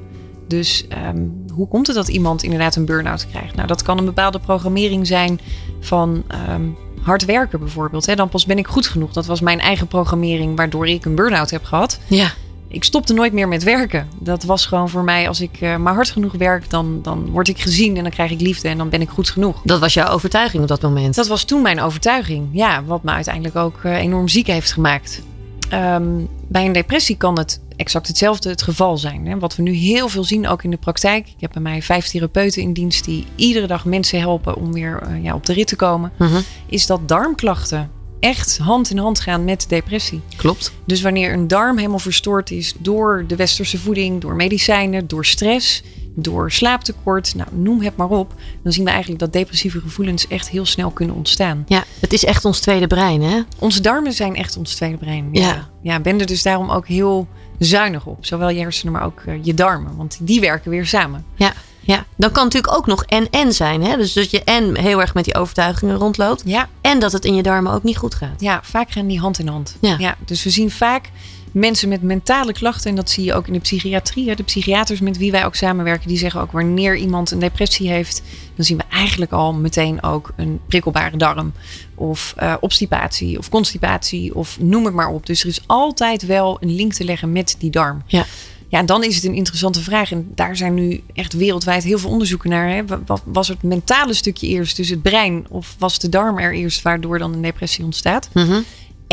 [0.47, 3.55] Dus ehm, hoe komt het dat iemand inderdaad een burn-out krijgt?
[3.55, 5.39] Nou, dat kan een bepaalde programmering zijn
[5.79, 6.63] van ehm,
[7.03, 8.05] hard werken bijvoorbeeld.
[8.05, 8.15] Hè?
[8.15, 9.11] Dan pas ben ik goed genoeg.
[9.11, 11.99] Dat was mijn eigen programmering waardoor ik een burn-out heb gehad.
[12.07, 12.31] Ja.
[12.67, 14.07] Ik stopte nooit meer met werken.
[14.19, 17.47] Dat was gewoon voor mij, als ik eh, maar hard genoeg werk, dan, dan word
[17.47, 19.61] ik gezien en dan krijg ik liefde en dan ben ik goed genoeg.
[19.63, 21.15] Dat was jouw overtuiging op dat moment.
[21.15, 22.49] Dat was toen mijn overtuiging.
[22.51, 25.21] Ja, wat me uiteindelijk ook eh, enorm ziek heeft gemaakt.
[25.69, 26.05] Ehm,
[26.47, 29.27] bij een depressie kan het exact hetzelfde het geval zijn.
[29.27, 29.39] Hè?
[29.39, 31.27] Wat we nu heel veel zien, ook in de praktijk.
[31.27, 35.01] Ik heb bij mij vijf therapeuten in dienst die iedere dag mensen helpen om weer
[35.01, 36.11] eh, ja, op de rit te komen.
[36.17, 36.41] Mhm.
[36.65, 40.21] Is dat darmklachten echt hand in hand gaan met depressie.
[40.35, 40.73] Klopt.
[40.85, 45.83] Dus wanneer een darm helemaal verstoord is door de westerse voeding, door medicijnen, door stress,
[46.15, 50.49] door slaaptekort, nou, noem het maar op, dan zien we eigenlijk dat depressieve gevoelens echt
[50.49, 51.63] heel snel kunnen ontstaan.
[51.67, 53.41] Ja, het is echt ons tweede brein, hè?
[53.59, 55.29] Onze darmen zijn echt ons tweede brein.
[55.31, 55.69] Ja.
[55.81, 57.27] ja, ben er dus daarom ook heel
[57.59, 58.25] zuinig op.
[58.25, 59.95] Zowel je hersenen, maar ook eh, je darmen.
[59.95, 61.25] Want die werken weer samen.
[61.35, 61.53] Ja.
[61.85, 63.83] Ja, dan kan natuurlijk ook nog en-en zijn.
[63.83, 63.97] Hè?
[63.97, 66.41] Dus dat je en heel erg met die overtuigingen rondloopt.
[66.45, 68.41] Ja, En dat het in je darmen ook niet goed gaat.
[68.41, 69.77] ja vaak gaan die hand in hand.
[69.81, 70.15] Ja.
[70.25, 71.09] dus we zien vaak
[71.53, 72.89] mensen met mentale klachten.
[72.89, 74.35] En dat zie je ook in de psychiatrie.
[74.35, 78.21] De psychiaters met wie wij ook samenwerken, die zeggen ook wanneer iemand een depressie heeft,
[78.55, 81.53] dan zien we eigenlijk al meteen ook een prikkelbare darm.
[81.95, 85.25] Of eh, obstipatie of constipatie of noem het maar op.
[85.25, 88.01] Dus er is altijd wel een link te leggen met die darm.
[88.07, 88.25] Ja.
[88.67, 90.11] Ja, en dan is het een interessante vraag.
[90.11, 92.69] En daar zijn nu echt wereldwijd heel veel onderzoeken naar.
[92.69, 92.85] Hè.
[92.85, 96.53] Wa- wa- Was het mentale stukje eerst, dus het brein, of was de darm er
[96.53, 98.29] eerst, waardoor dan een depressie ontstaat?
[98.33, 98.59] Mhm.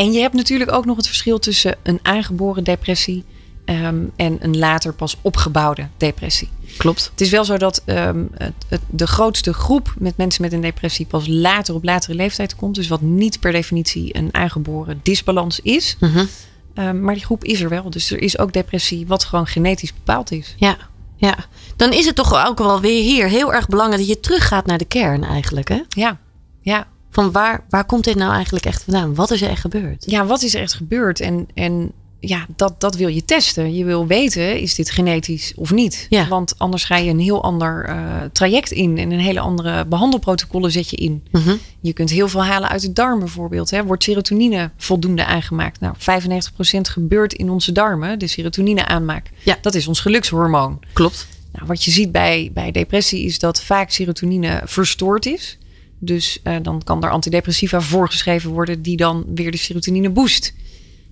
[0.01, 3.23] En je hebt natuurlijk ook nog het verschil tussen een aangeboren depressie
[3.65, 6.49] ehm, en een later pas opgebouwde depressie.
[6.77, 7.07] Klopt.
[7.11, 10.61] Het is wel zo dat ehm, het, het- de grootste groep met mensen met een
[10.61, 12.75] depressie pas later op latere leeftijd komt.
[12.75, 15.95] Dus wat niet per definitie een aangeboren disbalans is.
[15.99, 16.25] Mhm.
[16.73, 17.89] Ehm, maar die groep is er wel.
[17.89, 20.55] Dus er is ook depressie wat gewoon genetisch bepaald is.
[20.57, 20.77] Ja.
[21.17, 21.35] ja.
[21.75, 24.77] Dan is het toch ook wel weer hier heel erg belangrijk dat je teruggaat naar
[24.77, 25.67] de kern eigenlijk.
[25.69, 25.81] Hè?
[25.89, 26.19] Ja,
[26.61, 26.87] ja.
[27.11, 29.15] Van waar, waar komt dit nou eigenlijk echt vandaan?
[29.15, 30.03] Wat is er echt gebeurd?
[30.07, 31.19] ja, wat is er echt gebeurd?
[31.19, 33.75] En, en ja, dat, dat wil je testen.
[33.75, 36.05] Je wil weten, is dit genetisch of niet?
[36.09, 36.27] Ja.
[36.27, 37.95] Want anders ga je een heel ander eh,
[38.31, 38.97] traject in.
[38.97, 41.23] En een hele andere behandelprotocollen zet je in.
[41.31, 41.55] Mhm.
[41.79, 43.69] Je kunt heel veel halen uit de darm bijvoorbeeld.
[43.69, 43.83] Hè.
[43.83, 45.79] Wordt serotonine voldoende aangemaakt?
[45.79, 48.19] Nou, 95% gebeurt in onze darmen.
[48.19, 49.29] De serotonine aanmaak.
[49.43, 49.57] Ja.
[49.61, 50.79] Dat is ons gelukshormoon.
[50.93, 51.27] Klopt.
[51.51, 55.57] Nou, wat je ziet bij, bij depressie is dat vaak serotonine verstoord is.
[56.03, 60.53] Dus eh, dan kan er antidepressiva voorgeschreven worden die dan weer de serotonine boost.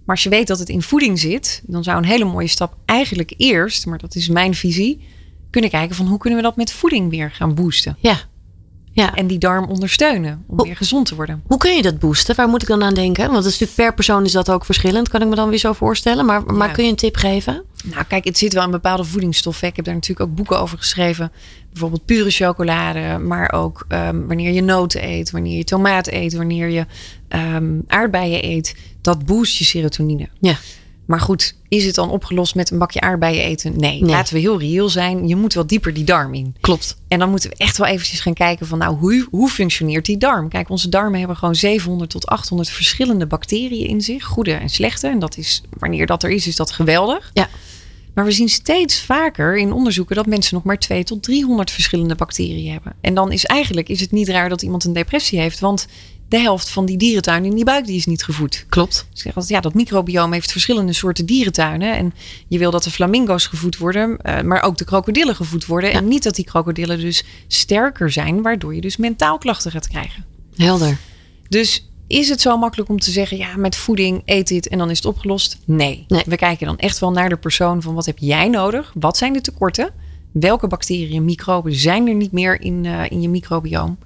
[0.06, 2.76] Maar als je weet dat het in voeding zit, dan zou een hele mooie stap
[2.86, 5.08] eigenlijk eerst, maar dat is mijn visie,
[5.50, 7.98] kunnen kijken van hoe kunnen we dat met voeding weer gaan boosten.
[8.00, 8.18] Ja.
[8.92, 9.16] ja.
[9.16, 11.42] En die darm ondersteunen om Hoe- weer gezond te worden.
[11.48, 12.36] Hoe kun je dat boosten?
[12.36, 13.24] Waar moet ik dan aan denken?
[13.24, 15.10] Want het is natuurlijk per persoon is dat ook verschillend.
[15.10, 16.26] Kan ik me dan weer zo voorstellen.
[16.26, 16.74] Maar, maar Ja.
[16.74, 17.64] kun je een tip geven?
[17.84, 19.68] Nou, kijk, het zit wel in bepaalde voedingsstoffen.
[19.68, 21.32] Ik heb daar natuurlijk ook boeken over geschreven.
[21.72, 26.70] Bijvoorbeeld pure chocolade, maar ook ehm, wanneer je noten eet, wanneer je tomaat eet, wanneer
[26.70, 26.86] je
[27.28, 28.76] ehm, aardbeien eet.
[29.02, 30.30] Dat boost je serotonine.
[30.40, 30.58] Ja.
[31.06, 33.80] Maar goed, Is het dan opgelost met een bakje aardbeien eten?
[33.80, 34.10] Nee, Nee.
[34.10, 35.28] laten we heel reëel zijn.
[35.28, 36.56] Je moet wel dieper die darm in.
[36.62, 36.98] Klopt.
[37.08, 40.18] En dan moeten we echt wel eventjes gaan kijken van nou, hoe, hoe functioneert die
[40.18, 40.50] darm?
[40.50, 44.24] Kijk, onze darmen hebben gewoon 700 tot 800 verschillende bacteriën in zich.
[44.24, 45.08] Goede en slechte.
[45.08, 47.30] En dat is, wanneer dat er is, is dat geweldig.
[47.34, 47.48] Ja.
[48.20, 52.16] Maar we zien steeds vaker in onderzoeken dat mensen nog maar 2 tot 300 verschillende
[52.16, 52.94] bacteriën hebben.
[53.02, 55.60] En dan is eigenlijk is het niet raar dat iemand een depressie heeft.
[55.60, 55.88] Want
[56.30, 58.66] de helft van die dierentuin in die buik die is niet gevoed.
[58.70, 59.08] Klopt.
[59.26, 61.98] Altijd, ja, dat microbioom heeft verschillende soorten dierentuinen.
[61.98, 62.14] En
[62.48, 65.90] je wil dat de flamingo's gevoed worden, eh, maar ook de krokodillen gevoed worden.
[65.90, 65.96] Ja.
[65.96, 70.26] En niet dat die krokodillen dus sterker zijn, waardoor je dus mentaal klachten gaat krijgen.
[70.56, 70.98] Helder.
[71.50, 74.90] Dus is het zo makkelijk om te zeggen, ja, met voeding eet dit en dan
[74.90, 75.58] is het opgelost?
[75.66, 76.06] Nee.
[76.08, 76.24] Nee.
[76.26, 78.92] We kijken dan echt wel naar de persoon van wat heb jij nodig?
[79.00, 79.90] Wat zijn de tekorten?
[80.32, 83.98] Welke bacteriën en microben zijn er niet meer in, eh, in je microbioom?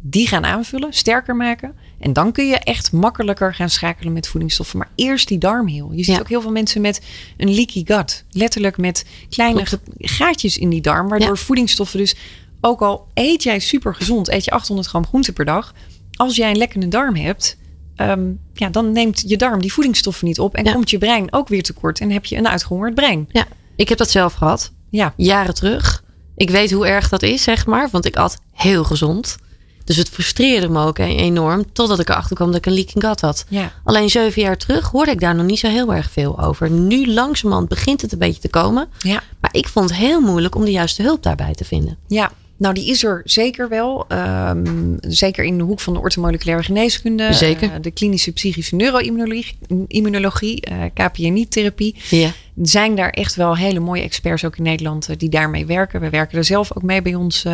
[0.00, 1.74] Die gaan aanvullen, sterker maken.
[2.00, 4.78] En dan kun je echt makkelijker gaan schakelen met voedingsstoffen.
[4.78, 5.92] Maar eerst die darm heel.
[5.92, 6.20] Je ziet Ja.
[6.20, 7.00] ook heel veel mensen met
[7.36, 8.24] een leaky gut.
[8.30, 9.82] Letterlijk met kleine Klopt.
[9.98, 11.08] gaatjes in die darm.
[11.08, 11.34] Waardoor Ja.
[11.42, 12.14] voedingsstoffen dus,
[12.60, 15.74] ook al eet jij super gezond, eet je 800 gram groente per dag.
[16.16, 17.56] Als jij een lekkende darm hebt,
[17.96, 18.20] ehm,
[18.54, 20.54] ja, dan neemt je darm die voedingsstoffen niet op.
[20.54, 20.72] En Ja.
[20.72, 22.00] komt je brein ook weer tekort.
[22.00, 23.28] En heb je een uitgehongerd brein.
[23.32, 23.44] Ja,
[23.76, 24.72] ik heb dat zelf gehad.
[24.90, 26.04] Ja, Jaren terug.
[26.36, 27.88] Ik weet hoe erg dat is, zeg maar.
[27.90, 29.36] Want ik at heel gezond.
[29.84, 31.72] Dus het frustreerde me ook enorm.
[31.72, 33.44] Totdat ik erachter kwam dat ik een leaking gut had.
[33.48, 33.72] ja.
[33.84, 36.70] Alleen zeven jaar terug hoorde ik daar nog niet zo heel erg veel over.
[36.70, 38.88] Nu langzamerhand begint het een beetje te komen.
[38.98, 39.22] ja.
[39.40, 41.98] Maar ik vond het heel moeilijk om de juiste hulp daarbij te vinden.
[42.06, 42.30] Ja,
[42.62, 44.04] nou die is er zeker wel.
[44.08, 47.32] Ehm, zeker in de hoek van de orthomoleculaire geneeskunde.
[47.32, 47.72] Zeker.
[47.72, 51.96] eh, de klinische psychische neuroimmunologie, immunologie, eh KPNI-therapie.
[52.10, 52.32] Ja.
[52.62, 56.00] Zijn daar echt wel hele mooie experts ook in Nederland eh, die daarmee werken.
[56.00, 57.44] We werken er zelf ook mee bij ons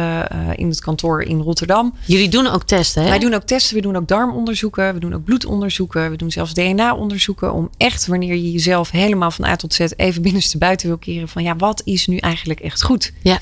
[0.54, 1.94] in het kantoor in Rotterdam.
[2.06, 3.08] Jullie doen ook testen, hè?
[3.08, 6.54] Wij doen ook testen, we doen ook darmonderzoeken, we doen ook bloedonderzoeken, we doen zelfs
[6.54, 10.98] DNA-onderzoeken om echt wanneer je jezelf helemaal van A tot Z even binnenste buiten wil
[10.98, 13.12] keren van ja, wat is nu eigenlijk echt goed?
[13.22, 13.40] Ja.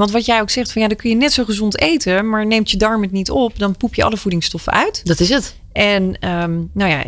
[0.00, 2.46] Want wat jij ook zegt van ja, dan kun je net zo gezond eten, maar
[2.46, 5.00] neemt je darm het niet op, dan poep je alle voedingsstoffen uit.
[5.04, 5.56] Dat is het.
[5.72, 7.04] En ehm, nou ja,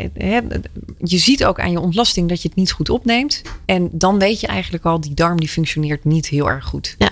[1.03, 3.41] je ziet ook aan je ontlasting dat je het niet goed opneemt.
[3.65, 6.95] En dan weet je eigenlijk al, die darm die functioneert niet heel erg goed.
[6.97, 7.09] Ja.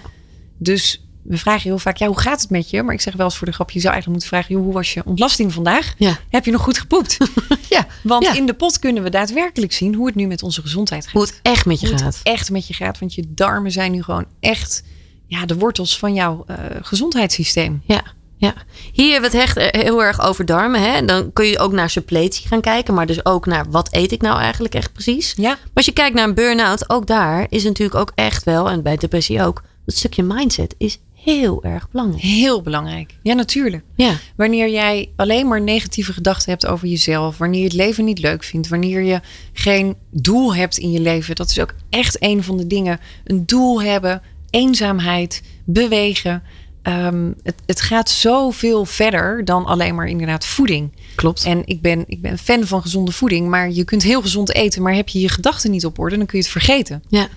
[0.57, 2.83] Dus we vragen heel vaak, ja, hoe gaat het met je?
[2.83, 4.73] Maar ik zeg wel eens voor de grap, je zou eigenlijk moeten vragen, joh, hoe
[4.73, 5.93] was je ontlasting vandaag?
[5.97, 6.19] Ja.
[6.29, 7.17] Heb je nog goed gepoept?
[7.69, 7.87] Ja.
[8.03, 8.33] Want Ja.
[8.33, 11.13] in de pot kunnen we daadwerkelijk zien hoe het nu met onze gezondheid gaat.
[11.13, 12.19] Hoe het echt met je Hoe het gaat.
[12.23, 12.99] echt met je gaat.
[12.99, 14.83] Want je darmen zijn nu gewoon echt
[15.31, 17.81] ja, de wortels van jouw eh, gezondheidssysteem.
[17.85, 18.01] Ja,
[18.37, 18.53] ja.
[18.91, 20.81] Hier hebben we het echt eh, heel erg over darmen.
[20.81, 21.05] Hè?
[21.05, 22.93] Dan kun je ook naar suppletie gaan kijken.
[22.93, 25.33] Maar dus ook naar wat eet ik nou eigenlijk echt precies.
[25.37, 28.69] Ja, Maar als je kijkt naar een burn-out, ook daar is natuurlijk ook echt wel,
[28.69, 32.23] en bij depressie ook, dat stukje mindset is heel erg belangrijk.
[32.23, 33.13] heel belangrijk.
[33.23, 33.83] Ja, natuurlijk.
[33.95, 38.19] Ja, Wanneer jij alleen maar negatieve gedachten hebt over jezelf, wanneer je het leven niet
[38.19, 39.19] leuk vindt, wanneer je
[39.53, 42.99] geen doel hebt in je leven, dat is ook echt een van de dingen.
[43.23, 46.43] Een doel hebben, eenzaamheid, bewegen.
[46.81, 50.91] Ehm, het, het gaat zoveel verder dan alleen maar inderdaad voeding.
[51.15, 51.43] klopt.
[51.43, 54.81] En ik ben, ik ben fan van gezonde voeding, maar je kunt heel gezond eten,
[54.81, 57.03] maar heb je je gedachten niet op orde, dan kun je het vergeten.
[57.09, 57.27] Ja,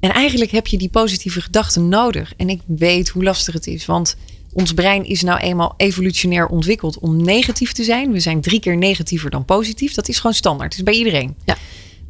[0.00, 2.32] En eigenlijk heb je die positieve gedachten nodig.
[2.36, 4.16] En ik weet hoe lastig het is, want
[4.52, 8.12] ons brein is nou eenmaal evolutionair ontwikkeld om negatief te zijn.
[8.12, 9.94] We zijn drie keer negatiever dan positief.
[9.94, 10.70] Dat is gewoon standaard.
[10.70, 11.36] Dat is bij iedereen.
[11.44, 11.56] Ja.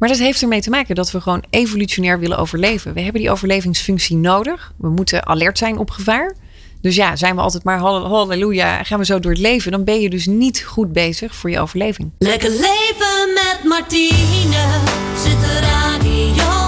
[0.01, 2.93] Maar dat heeft ermee te maken dat we gewoon evolutionair willen overleven.
[2.93, 4.73] We hebben die overlevingsfunctie nodig.
[4.77, 6.35] We moeten alert zijn op gevaar.
[6.81, 9.71] Dus ja, zijn we altijd maar hall- halleluja, gaan we zo door het leven.
[9.71, 12.11] Dan ben je dus niet goed bezig voor je overleving.
[12.17, 14.79] Lekker leven met Martine.
[15.23, 16.60] Zet de radio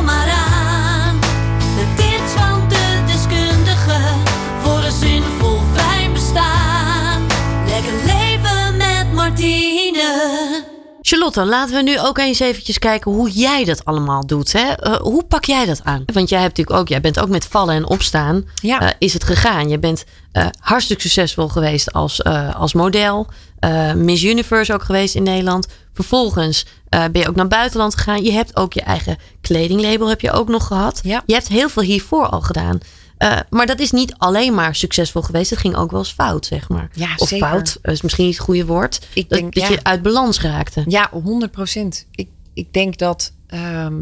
[11.05, 14.51] Charlotte, laten we nu ook eens eventjes kijken hoe jij dat allemaal doet.
[14.51, 14.71] Hè?
[14.71, 16.03] Eh, hoe pak jij dat aan?
[16.13, 18.45] Want jij hebt natuurlijk ook, jij bent ook met vallen en opstaan.
[18.61, 18.81] Ja.
[18.81, 19.69] eh, is het gegaan?
[19.69, 23.27] Je bent eh, hartstikke succesvol geweest als, als model.
[23.95, 25.67] Miss Universe ook geweest in Nederland.
[25.93, 28.23] Vervolgens ben je ook naar buitenland gegaan.
[28.23, 30.99] Je hebt ook je eigen kledinglabel heb je ook nog gehad.
[31.03, 31.23] Ja.
[31.25, 32.79] Je hebt heel veel hiervoor al gedaan.
[33.17, 35.49] Eh, maar dat is niet alleen maar succesvol geweest.
[35.49, 36.89] Het ging ook wel eens fout, zeg maar.
[36.93, 37.47] Ja, of zeker.
[37.47, 39.07] fout, is misschien niet het goede woord.
[39.13, 39.69] Ik dat denk, dat ja.
[39.69, 40.83] je uit balans raakte.
[40.87, 42.05] Ja, 100 procent.
[42.11, 44.01] Ik, ik denk dat ehm,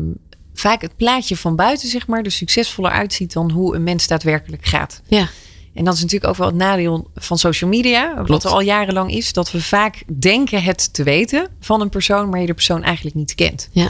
[0.54, 4.66] vaak het plaatje van buiten, zeg maar, er succesvoller uitziet dan hoe een mens daadwerkelijk
[4.66, 5.02] gaat.
[5.08, 5.28] Ja.
[5.74, 8.14] En dat is natuurlijk ook wel het nadeel van social media.
[8.14, 8.30] Klopt.
[8.30, 12.30] Wat er al jarenlang is, dat we vaak denken het te weten van een persoon,
[12.30, 13.70] maar je de persoon eigenlijk niet kent.
[13.72, 13.90] Ja.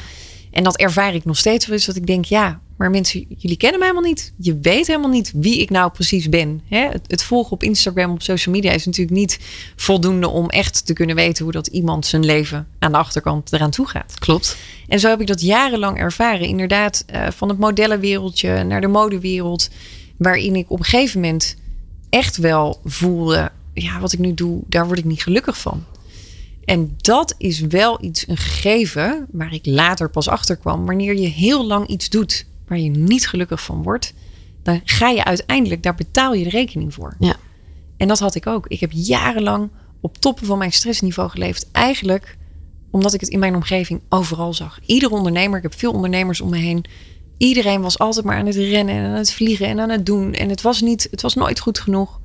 [0.51, 3.57] En dat ervaar ik nog steeds wel eens, dat ik denk, ja, maar mensen, jullie
[3.57, 4.33] kennen mij helemaal niet.
[4.37, 6.61] Je weet helemaal niet wie ik nou precies ben.
[6.67, 6.87] Hè?
[6.87, 9.39] Het, het volgen op Instagram, op social media is natuurlijk niet
[9.75, 13.71] voldoende om echt te kunnen weten hoe dat iemand zijn leven aan de achterkant eraan
[13.71, 14.19] toe gaat.
[14.19, 14.57] Klopt.
[14.87, 16.47] En zo heb ik dat jarenlang ervaren.
[16.47, 19.69] Inderdaad, eh, van het modellenwereldje naar de modewereld.
[20.17, 21.55] Waarin ik op een gegeven moment
[22.09, 25.83] echt wel voelde: ja, wat ik nu doe, daar word ik niet gelukkig van.
[26.65, 30.85] En dat is wel iets, een gegeven, waar ik later pas achter kwam.
[30.85, 34.13] Wanneer je heel lang iets doet waar je niet gelukkig van wordt,
[34.63, 37.15] dan ga je uiteindelijk, daar betaal je de rekening voor.
[37.19, 37.35] Ja.
[37.97, 38.67] En dat had ik ook.
[38.67, 39.69] Ik heb jarenlang
[40.01, 41.67] op toppen van mijn stressniveau geleefd.
[41.71, 42.37] Eigenlijk
[42.91, 44.79] omdat ik het in mijn omgeving overal zag.
[44.85, 46.85] Ieder ondernemer, ik heb veel ondernemers om me heen.
[47.37, 50.33] Iedereen was altijd maar aan het rennen en aan het vliegen en aan het doen.
[50.33, 52.19] En het was, niet, het was nooit goed genoeg.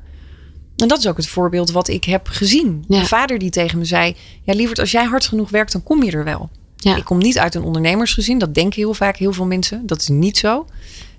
[0.76, 2.76] En dat is ook het voorbeeld wat ik heb gezien.
[2.80, 2.96] Ja.
[2.96, 4.16] Mijn vader die tegen me zei...
[4.42, 6.50] Ja, lieverd, als jij hard genoeg werkt, dan kom je er wel.
[6.76, 6.96] Ja.
[6.96, 8.38] Ik kom niet uit een ondernemersgezin.
[8.38, 9.86] Dat denken heel vaak heel veel mensen.
[9.86, 10.66] Dat is niet zo.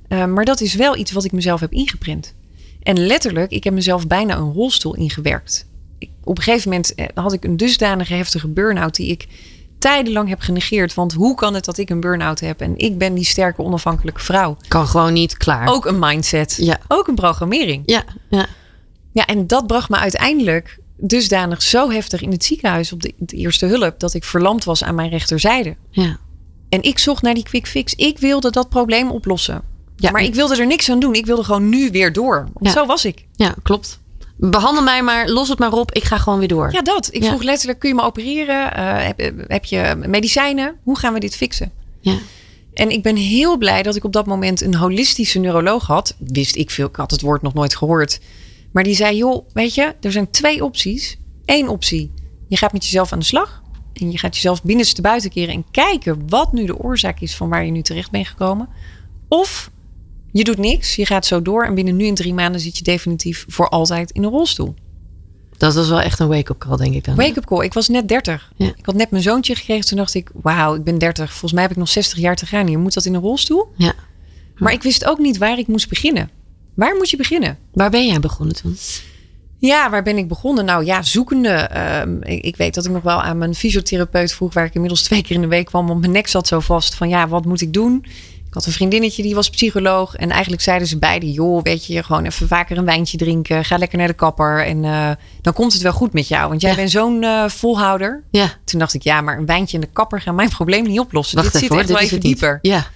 [0.09, 2.33] Uh, maar dat is wel iets wat ik mezelf heb ingeprint.
[2.83, 5.65] En letterlijk, ik heb mezelf bijna een rolstoel ingewerkt.
[5.97, 8.95] Ik, op een gegeven moment eh, had ik een dusdanige heftige burn-out...
[8.95, 9.27] die ik
[9.79, 10.93] tijdenlang heb genegeerd.
[10.93, 12.61] Want hoe kan het dat ik een burn-out heb...
[12.61, 14.57] en ik ben die sterke, onafhankelijke vrouw?
[14.67, 15.67] Kan gewoon niet klaar.
[15.67, 16.57] Ook een mindset.
[16.61, 16.79] Ja.
[16.87, 17.83] Ook een programmering.
[17.85, 18.45] Ja, ja.
[19.11, 23.35] Ja, en dat bracht me uiteindelijk dusdanig zo heftig in het ziekenhuis op de, de,
[23.35, 25.75] eerste hulp dat ik verlamd was aan mijn rechterzijde.
[25.91, 26.17] ja.
[26.69, 27.93] En ik zocht naar die quick fix.
[27.95, 29.61] Ik wilde dat probleem oplossen.
[29.95, 31.13] Ja, maar ik wilde er niks aan doen.
[31.13, 32.49] Ik wilde gewoon nu weer door.
[32.53, 32.71] Want Ja.
[32.71, 33.25] zo was ik.
[33.35, 33.99] Ja, klopt.
[34.37, 35.91] Behandel mij maar, los het maar op.
[35.91, 36.71] Ik ga gewoon weer door.
[36.71, 37.09] Ja, dat.
[37.11, 37.27] Ik Ja.
[37.27, 38.73] vroeg letterlijk, kun je me opereren?
[38.73, 40.75] Eh, heb, heb je medicijnen?
[40.83, 41.71] Hoe gaan we dit fixen?
[41.99, 42.17] Ja.
[42.73, 46.15] En ik ben heel blij dat ik op dat moment een holistische neuroloog had.
[46.17, 48.19] Wist ik veel, ik had het woord nog nooit gehoord.
[48.71, 51.17] Maar die zei, joh, weet je, er zijn twee opties.
[51.45, 52.11] Eén optie,
[52.47, 53.61] je gaat met jezelf aan de slag.
[53.93, 57.49] En je gaat jezelf binnenste buiten keren en kijken wat nu de oorzaak is van
[57.49, 58.69] waar je nu terecht bent gekomen.
[59.27, 59.71] Of
[60.31, 62.83] je doet niks, je gaat zo door en binnen nu en drie maanden zit je
[62.83, 64.75] definitief voor altijd in een rolstoel.
[65.57, 67.15] Dat was wel echt een wake-up call, denk ik dan.
[67.15, 67.63] Wake-up call.
[67.63, 68.51] Ik was net 30.
[68.55, 68.65] Ja.
[68.65, 69.85] Ik had net mijn zoontje gekregen.
[69.85, 71.29] Toen dacht ik, wauw, ik ben 30.
[71.29, 72.79] Volgens mij heb ik nog 60 jaar te gaan hier.
[72.79, 73.67] Moet dat in een rolstoel?
[73.75, 73.93] Ja.
[74.55, 76.29] Maar ik wist ook niet waar ik moest beginnen.
[76.77, 77.57] Waar moet je beginnen?
[77.73, 78.77] Waar ben jij begonnen toen?
[79.59, 80.65] Ja, waar ben ik begonnen?
[80.65, 81.49] Nou ja, zoekende.
[81.49, 85.01] Ehm, ik, ik weet dat ik nog wel aan mijn fysiotherapeut vroeg, waar ik inmiddels
[85.03, 87.45] twee keer in de week kwam, want mijn nek zat zo vast van ja, wat
[87.45, 88.05] moet ik doen?
[88.47, 92.03] Ik had een vriendinnetje die was psycholoog en eigenlijk zeiden ze beide, joh, weet je,
[92.03, 95.09] gewoon even vaker een wijntje drinken, ga lekker naar de kapper en eh,
[95.41, 96.75] dan komt het wel goed met jou, want jij Ja.
[96.75, 98.23] bent zo'n eh, volhouder.
[98.31, 100.99] Ja, Toen dacht ik, ja, maar een wijntje in de kapper gaat mijn probleem niet
[100.99, 101.37] oplossen.
[101.37, 102.25] wacht Dit even zit echt wel even niet.
[102.25, 102.59] dieper.
[102.61, 102.87] Ja,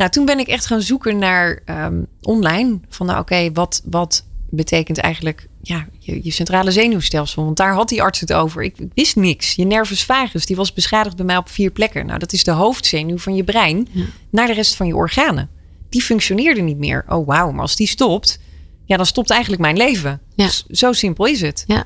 [0.00, 2.80] Nou, toen ben ik echt gaan zoeken naar ehm, online.
[2.88, 7.44] Van nou, oké, wat, wat betekent eigenlijk ja, je, je centrale zenuwstelsel?
[7.44, 8.62] Want daar had die arts het over.
[8.62, 9.54] Ik, ik wist niks.
[9.54, 12.06] Je nervus vagus, die was beschadigd bij mij op vier plekken.
[12.06, 14.04] Nou, dat is de hoofdzenuw van je brein Ja.
[14.30, 15.48] naar de rest van je organen.
[15.88, 17.04] Die functioneerde niet meer.
[17.08, 18.40] Oh, wauw, maar als die stopt,
[18.84, 20.20] ja, dan stopt eigenlijk mijn leven.
[20.34, 20.44] Ja.
[20.44, 21.64] Dus zo simpel is het.
[21.66, 21.84] ja.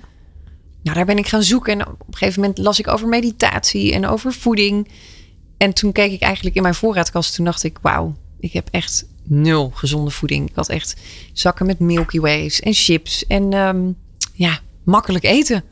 [0.82, 1.72] Nou, daar ben ik gaan zoeken.
[1.80, 4.88] En op een gegeven moment las ik over meditatie en over voeding.
[5.56, 7.34] En toen keek ik eigenlijk in mijn voorraadkast.
[7.34, 10.48] Toen dacht ik, wauw, ik heb echt nul gezonde voeding.
[10.48, 10.96] Ik had echt
[11.32, 13.26] zakken met Milky Ways en chips.
[13.26, 13.90] En ehm,
[14.32, 15.64] ja, makkelijk eten.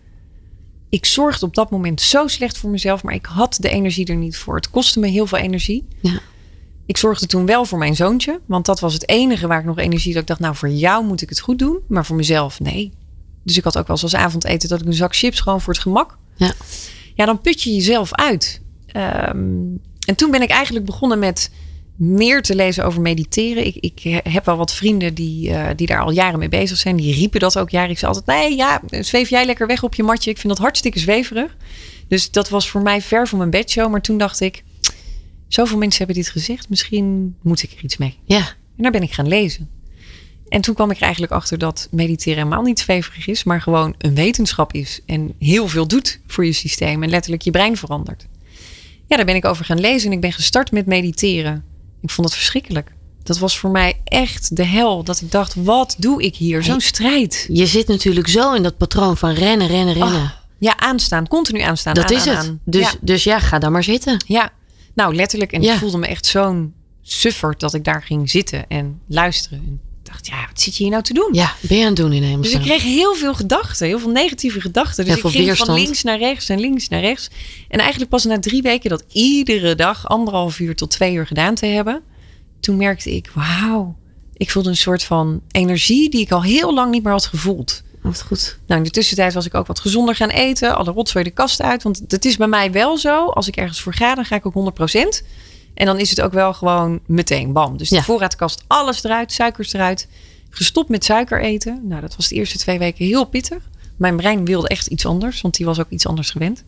[0.88, 3.03] Ik zorgde op dat moment zo slecht voor mezelf.
[3.03, 4.55] Maar ik had de energie er niet voor.
[4.55, 5.88] Het kostte me heel veel energie.
[6.01, 6.21] Ja.
[6.87, 8.40] Ik zorgde toen wel voor mijn zoontje.
[8.47, 10.12] Want dat was het enige waar ik nog energie...
[10.12, 11.79] dat ik dacht, nou, voor jou moet ik het goed doen.
[11.88, 12.92] Maar voor mezelf, nee.
[13.45, 14.68] Dus ik had ook wel eens als avondeten...
[14.68, 16.53] dat ik een zak chips gewoon voor het gemak Ja.
[17.14, 18.62] ja, dan put je jezelf uit.
[18.92, 19.37] Ehm,
[20.07, 21.50] en toen ben ik eigenlijk begonnen met
[21.96, 23.66] meer te lezen over mediteren.
[23.66, 26.96] Ik, ik heb wel wat vrienden die, eh, die daar al jaren mee bezig zijn.
[26.96, 27.90] Die riepen dat ook jaren.
[27.90, 30.31] Ik zei altijd, nee, ja, zweef jij lekker weg op je matje.
[30.31, 31.57] Ik vind dat hartstikke zweverig.
[32.09, 33.90] Dus dat was voor mij ver van mijn bedshow.
[33.90, 34.64] Maar toen dacht ik,
[35.48, 36.68] zoveel mensen hebben dit gezegd.
[36.68, 38.18] Misschien moet ik er iets mee.
[38.24, 38.55] Ja.
[38.76, 39.68] En daar ben ik gaan lezen.
[40.48, 43.94] En toen kwam ik er eigenlijk achter dat mediteren helemaal niet zweverig is, maar gewoon
[43.98, 45.00] een wetenschap is.
[45.07, 48.26] En heel veel doet voor je systeem en letterlijk je brein verandert.
[49.12, 51.64] Ja, daar ben ik over gaan lezen en ik ben gestart met mediteren.
[52.01, 52.92] Ik vond het verschrikkelijk.
[53.22, 55.05] Dat was voor mij echt de hel.
[55.05, 56.62] Dat ik dacht, wat doe ik hier?
[56.62, 57.46] Zo'n strijd.
[57.53, 60.20] Je zit natuurlijk zo in dat patroon van rennen, rennen, rennen.
[60.22, 61.29] Ah, ja, aanstaan.
[61.29, 61.94] Continu aanstaan.
[61.94, 62.46] dat aan, is aan, het.
[62.46, 62.61] aan.
[62.64, 62.92] Dus, Ja.
[63.01, 64.25] dus ja, ga dan maar zitten.
[64.27, 64.51] Ja,
[64.94, 65.53] nou letterlijk.
[65.53, 65.72] En Ja.
[65.72, 69.81] ik voelde me echt zo'n sufferd dat ik daar ging zitten en luisteren.
[70.12, 71.29] Dacht, ja, wat zit je hier nou te doen?
[71.33, 72.62] Ja, ben je aan het doen in Dus hemelsnaam.
[72.62, 75.05] ik kreeg heel veel gedachten, heel veel negatieve gedachten.
[75.05, 75.70] Dus ik ging weerstand.
[75.70, 77.31] van links naar rechts en links naar rechts.
[77.68, 81.55] En eigenlijk pas na drie weken dat iedere dag anderhalf uur tot twee uur gedaan
[81.55, 82.03] te hebben.
[82.61, 83.97] Toen merkte ik, wauw,
[84.37, 87.82] ik voelde een soort van energie die ik al heel lang niet meer had gevoeld.
[88.03, 88.59] Wat goed.
[88.66, 90.76] Nou, in de tussentijd was ik ook wat gezonder gaan eten.
[90.76, 91.82] Alle rotzooi de kast uit.
[91.82, 93.26] Want het is bij mij wel zo.
[93.26, 95.26] Als ik ergens voor ga, dan ga ik ook 100%.
[95.75, 97.77] En dan is het ook wel gewoon meteen bam.
[97.77, 97.99] Dus Ja.
[97.99, 100.09] de voorraadkast, alles eruit, suikers eruit.
[100.51, 101.81] Gestopt met suiker eten.
[101.83, 103.68] Nou, dat was de eerste twee weken heel pittig.
[103.97, 106.64] Mijn brein wilde echt iets anders, want die was ook iets anders gewend.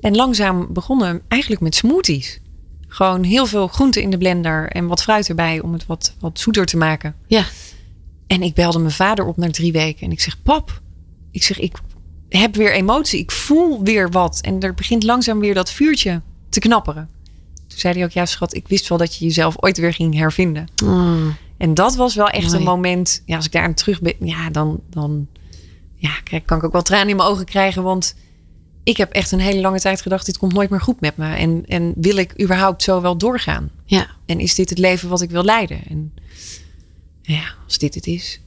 [0.00, 2.40] En langzaam begonnen eigenlijk met smoothies.
[2.88, 6.38] Gewoon heel veel groenten in de blender en wat fruit erbij om het wat, wat
[6.40, 7.14] zoeter te maken.
[7.26, 7.44] Ja.
[8.26, 10.06] En ik belde mijn vader op na drie weken.
[10.06, 10.80] En ik zeg, pap,
[11.30, 11.76] ik zeg, ik
[12.28, 13.20] heb weer emotie.
[13.20, 14.38] Ik voel weer wat.
[14.42, 17.08] En er begint langzaam weer dat vuurtje te knapperen.
[17.78, 20.68] Zei hij ook, ja schat, ik wist wel dat je jezelf ooit weer ging hervinden.
[20.84, 21.36] Mm.
[21.56, 22.56] En dat was wel echt Mooi.
[22.56, 23.22] een moment.
[23.26, 25.26] Ja, als ik daar aan terug ben, ja, dan, dan
[25.94, 27.82] ja, kijk, kan ik ook wel tranen in mijn ogen krijgen.
[27.82, 28.14] Want
[28.82, 31.34] ik heb echt een hele lange tijd gedacht, dit komt nooit meer goed met me.
[31.34, 33.70] En, en wil ik überhaupt zo wel doorgaan?
[33.84, 34.06] Ja.
[34.26, 35.80] En is dit het leven wat ik wil leiden?
[35.88, 36.14] En
[37.22, 38.40] ja, als dit het is.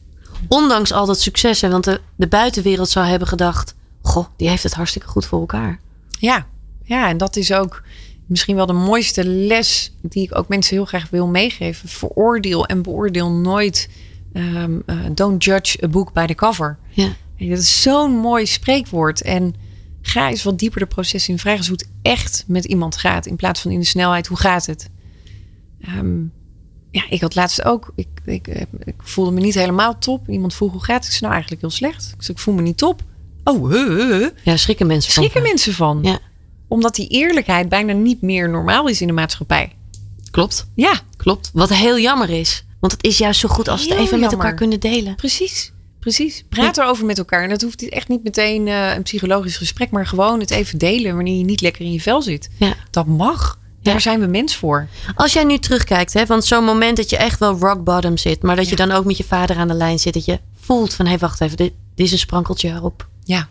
[0.48, 3.76] Ondanks al dat succes, hè, want de, de buitenwereld zou hebben gedacht...
[4.02, 5.80] Goh, die heeft het hartstikke goed voor elkaar.
[6.20, 6.48] Ja,
[6.84, 7.84] ja, en dat is ook
[8.32, 11.90] misschien wel de mooiste les die ik ook mensen heel graag wil meegeven.
[11.90, 13.90] Veroordeel en beoordeel nooit.
[14.34, 16.78] ehm, eh, don't judge a book by the cover.
[16.90, 17.14] Ja.
[17.38, 19.22] En Dat is zo'n mooi spreekwoord.
[19.22, 19.56] En
[20.02, 21.40] ga eens wat dieper de proces in.
[21.40, 23.26] Vraag eens hoe het echt met iemand gaat.
[23.26, 24.90] In plaats van in de snelheid, hoe gaat het?
[25.82, 26.20] Ehm,
[26.92, 27.92] ja, ik had laatst ook.
[27.96, 30.30] Ik, ik, eh, ik voelde me niet helemaal top.
[30.30, 31.06] Iemand vroeg hoe gaat het?
[31.06, 32.14] Ik zei nou eigenlijk heel slecht.
[32.18, 33.04] Ik zei ik voel me niet top.
[33.44, 34.28] Oh, huh.
[34.44, 35.24] Ja, schrikken mensen van.
[35.24, 36.00] schrikken mensen van.
[36.04, 36.20] Ja,
[36.72, 39.76] Omdat die eerlijkheid bijna niet meer normaal is in de maatschappij.
[40.32, 40.68] klopt.
[40.76, 41.50] Ja, Klopt.
[41.54, 42.66] Wat heel jammer is.
[42.80, 45.16] Want het is juist zo goed als we het even met elkaar kunnen delen.
[45.16, 45.72] precies.
[46.00, 46.44] Precies.
[46.50, 47.44] Praat erover met elkaar.
[47.44, 51.16] En dat hoeft echt niet meteen eh, een psychologisch gesprek, maar gewoon het even delen
[51.16, 52.50] wanneer je niet lekker in je vel zit.
[52.58, 52.74] Ja.
[52.92, 53.60] Dat mag.
[53.82, 54.00] Daar Ja.
[54.00, 54.88] zijn we mens voor.
[55.16, 58.42] Als jij nu terugkijkt, hè, want zo'n moment dat je echt wel rock bottom zit,
[58.42, 60.94] maar dat je dan ook met je vader aan de lijn zit, dat je voelt
[60.94, 63.08] van hé, wacht even, dit, dit is een sprankeltje erop.
[63.24, 63.48] Ja.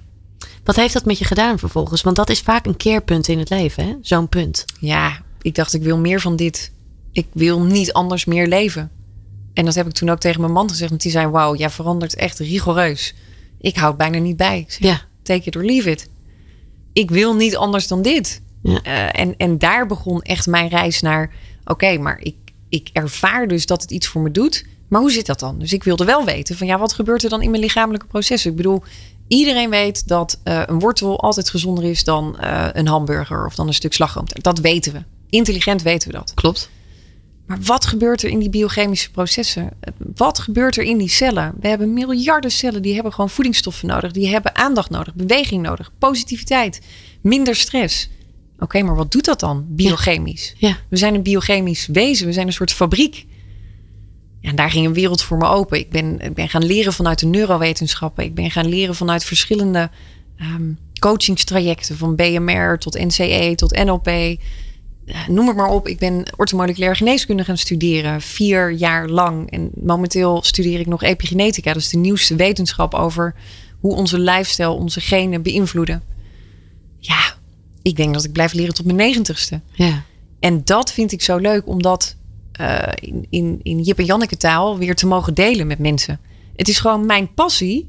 [0.64, 2.02] Wat heeft dat met je gedaan vervolgens?
[2.02, 3.94] Want dat is vaak een keerpunt in het leven, hè?
[4.02, 4.64] zo'n punt.
[4.80, 6.72] Ja, ik dacht ik wil meer van dit.
[7.12, 8.90] Ik wil niet anders meer leven.
[9.54, 10.90] En dat heb ik toen ook tegen mijn man gezegd.
[10.90, 13.14] Want die zei, wauw, jij verandert echt rigoureus.
[13.61, 14.58] Ik houd bijna niet bij.
[14.58, 15.00] Ik zeg, Ja.
[15.22, 16.08] take it or leave it.
[16.92, 18.42] Ik wil niet anders dan dit.
[18.62, 18.82] Ja.
[18.82, 21.32] Eh, en, en daar begon echt mijn reis naar...
[21.64, 22.36] Oké, maar ik,
[22.68, 24.64] ik ervaar dus dat het iets voor me doet.
[24.88, 25.58] Maar hoe zit dat dan?
[25.58, 26.66] Dus ik wilde wel weten van...
[26.66, 28.50] Ja, wat gebeurt er dan in mijn lichamelijke processen?
[28.50, 28.82] Ik bedoel,
[29.31, 32.05] iedereen weet dat eh, een wortel altijd gezonder is...
[32.05, 34.24] dan eh, een hamburger of dan een stuk slagroom.
[34.26, 35.03] Dat weten we.
[35.28, 36.33] Intelligent weten we dat.
[36.35, 36.70] Klopt.
[37.47, 39.70] Maar wat gebeurt er in die biochemische processen?
[40.14, 41.55] Wat gebeurt er in die cellen?
[41.61, 44.12] We hebben miljarden cellen die hebben gewoon voedingsstoffen nodig.
[44.12, 46.81] Die hebben aandacht nodig, beweging nodig, positiviteit,
[47.20, 48.09] minder stress.
[48.59, 50.55] Oké, maar wat doet dat dan biochemisch?
[50.57, 50.76] Ja.
[50.89, 53.26] We zijn een biochemisch wezen, we zijn een soort fabriek.
[54.41, 55.78] Ja, en daar ging een wereld voor me open.
[55.78, 58.24] Ik ben, ik ben gaan leren vanuit de neurowetenschappen.
[58.24, 59.91] Ik ben gaan leren vanuit verschillende
[60.36, 61.97] ehm, coachingstrajecten.
[61.97, 64.07] Van BMR tot NCE tot NLP.
[64.07, 64.36] Eh,
[65.28, 65.88] noem het maar op.
[65.88, 68.20] Ik ben orthomoleculaire geneeskunde gaan studeren.
[68.20, 69.51] Vier jaar lang.
[69.51, 71.72] En momenteel studeer ik nog epigenetica.
[71.72, 73.34] Dat is de nieuwste wetenschap over
[73.80, 76.03] hoe onze lifestyle, onze genen beïnvloeden.
[76.99, 77.34] Ja,
[77.82, 79.61] ik denk dat ik blijf leren tot mijn negentigste.
[79.72, 80.03] Ja.
[80.41, 81.82] En dat vind ik zo leuk, om
[82.61, 86.20] eh, in, in, in Jip en Janneke taal weer te mogen delen met mensen.
[86.56, 87.88] Het is gewoon mijn passie,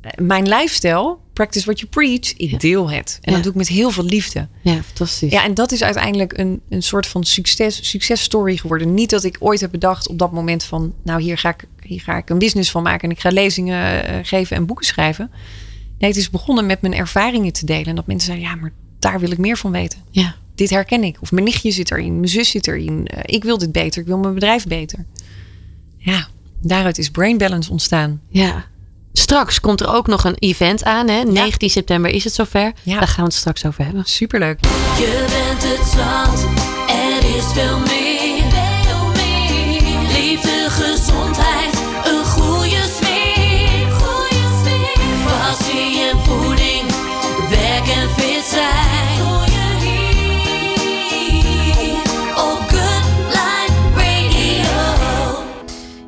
[0.00, 2.36] eh, mijn lifestyle, practice what you preach.
[2.36, 2.58] Ik Ja.
[2.58, 3.18] deel het.
[3.20, 3.34] En Ja.
[3.34, 4.48] dat doe ik met heel veel liefde.
[4.62, 5.30] ja, fantastisch.
[5.32, 8.94] Ja, en dat is uiteindelijk een, een soort van succes, successtory geworden.
[8.94, 12.00] Niet dat ik ooit heb bedacht op dat moment van, nou hier ga ik, hier
[12.00, 15.30] ga ik een business van maken en ik ga lezingen eh, geven en boeken schrijven.
[15.98, 17.86] Nee, het is begonnen met mijn ervaringen te delen.
[17.86, 20.34] En dat mensen zeiden, ja, maar daar wil ik meer van weten ja.
[20.56, 21.16] Dit herken ik.
[21.20, 23.06] Of mijn nichtje zit erin, mijn zus zit erin.
[23.06, 25.04] Eh, ik wil dit beter, ik wil mijn bedrijf beter.
[25.98, 26.28] Ja,
[26.60, 28.20] daaruit is Brain Balance ontstaan.
[28.28, 28.64] ja.
[29.12, 31.08] Straks komt er ook nog een event aan.
[31.08, 31.22] Hè?
[31.22, 32.72] 19 september is het zover.
[32.82, 32.98] Ja.
[32.98, 34.04] Daar gaan we het straks over hebben.
[34.04, 34.58] Superleuk.
[34.98, 36.44] Je bent het zat,
[36.88, 38.05] er is veel meer.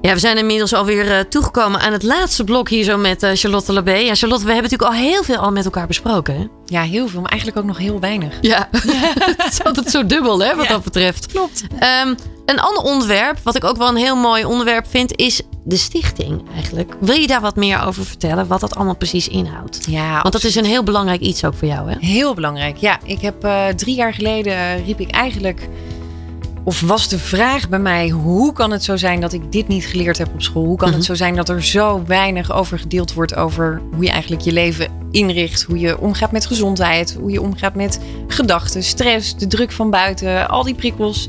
[0.03, 3.31] Ja, we zijn inmiddels alweer eh, toegekomen aan het laatste blok hier zo met eh,
[3.35, 3.93] Charlotte Labé.
[3.95, 6.35] Ja, Charlotte, we hebben natuurlijk al heel veel al met elkaar besproken.
[6.37, 6.47] Hè?
[6.67, 8.39] Ja, heel veel, maar eigenlijk ook nog heel weinig.
[8.41, 8.69] Ja,
[9.37, 10.71] het is altijd zo dubbel hè, wat Ja.
[10.73, 11.27] dat betreft.
[11.27, 11.65] Klopt.
[11.79, 12.15] Ehm,
[12.47, 16.43] een ander onderwerp, wat ik ook wel een heel mooi onderwerp vind, is de stichting
[16.55, 16.95] eigenlijk.
[17.01, 19.85] Wil je daar wat meer over vertellen, wat dat allemaal precies inhoudt?
[19.91, 21.97] Ja, Want dat is een heel belangrijk iets ook voor jou, hè?
[22.01, 22.77] Heel belangrijk.
[22.77, 25.69] Ja, ik heb eh, drie jaar geleden riep ik eigenlijk.
[26.69, 29.85] Of was de vraag bij mij: hoe kan het zo zijn dat ik dit niet
[29.85, 30.65] geleerd heb op school?
[30.65, 30.97] Hoe kan Mhm.
[30.97, 34.53] het zo zijn dat er zo weinig over gedeeld wordt over hoe je eigenlijk je
[34.53, 35.63] leven inricht?
[35.63, 40.49] Hoe je omgaat met gezondheid, hoe je omgaat met gedachten, stress, de druk van buiten,
[40.49, 41.29] al die prikkels.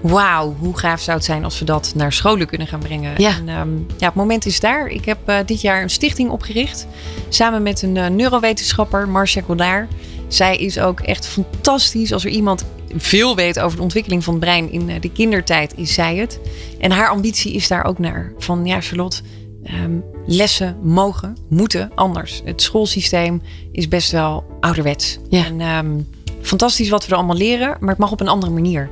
[0.00, 3.12] wauw, hoe gaaf zou het zijn als we dat naar scholen kunnen gaan brengen.
[3.16, 3.30] Ja.
[3.36, 4.86] En, ehm, ja, het moment is daar.
[4.86, 6.86] Ik heb eh, dit jaar een stichting opgericht.
[7.28, 9.88] Samen met een eh, neurowetenschapper, Marcia Goddard.
[10.28, 12.12] Zij is ook echt fantastisch.
[12.12, 12.64] Als er iemand
[12.96, 16.40] veel weet over de ontwikkeling van het brein in eh, de kindertijd, is zij het.
[16.78, 18.32] En haar ambitie is daar ook naar.
[18.38, 19.22] Van ja, Charlotte,
[19.64, 22.42] ehm, lessen mogen, moeten anders.
[22.44, 25.18] Het schoolsysteem is best wel ouderwets.
[25.28, 25.44] Ja.
[25.44, 26.00] En ehm,
[26.40, 28.90] fantastisch wat we er allemaal leren, maar het mag op een andere manier.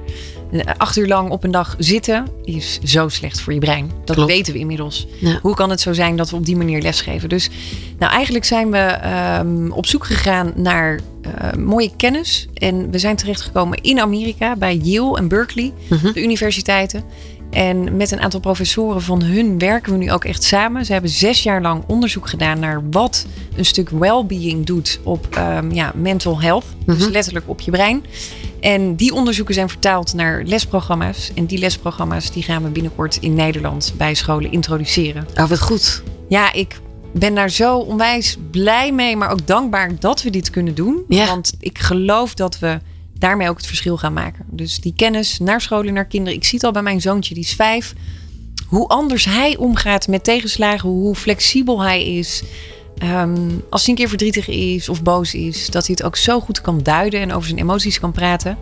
[0.53, 3.91] Eh, Acht uur lang op een dag zitten is zo slecht voor je brein.
[4.05, 4.31] Dat Klopt.
[4.33, 5.07] weten we inmiddels.
[5.21, 5.39] Ja.
[5.43, 7.29] Hoe kan het zo zijn dat we op die manier lesgeven?
[7.29, 7.51] Dus
[7.99, 12.49] nou, eigenlijk zijn we ehm, op zoek gegaan naar eh, mooie kennis.
[12.55, 16.13] En we zijn terechtgekomen in Amerika bij Yale en Berkeley, Mhm.
[16.13, 17.05] de universiteiten.
[17.51, 20.85] En met een aantal professoren van hun werken we nu ook echt samen.
[20.85, 23.27] Ze hebben zes jaar lang onderzoek gedaan naar wat
[23.57, 26.65] een stuk well-being doet op ehm, ja, mental health.
[26.87, 27.11] Dus Mhm.
[27.11, 28.05] letterlijk op je brein.
[28.61, 31.31] En die onderzoeken zijn vertaald naar lesprogramma's.
[31.35, 35.27] En die lesprogramma's die gaan we binnenkort in Nederland bij scholen introduceren.
[35.35, 36.03] Oh, wat goed.
[36.29, 36.81] Ja, ik
[37.13, 41.05] ben daar zo onwijs blij mee, maar ook dankbaar dat we dit kunnen doen.
[41.09, 41.27] Ja.
[41.27, 42.79] Want ik geloof dat we
[43.19, 44.45] daarmee ook het verschil gaan maken.
[44.51, 46.39] Dus die kennis naar scholen, naar kinderen.
[46.39, 47.95] Ik zie het al bij mijn zoontje, die is vijf.
[48.67, 52.43] Hoe anders hij omgaat met tegenslagen, hoe flexibel hij is.
[53.01, 56.41] Ehm, als hij een keer verdrietig is of boos is, dat hij het ook zo
[56.41, 58.59] goed kan duiden en over zijn emoties kan praten.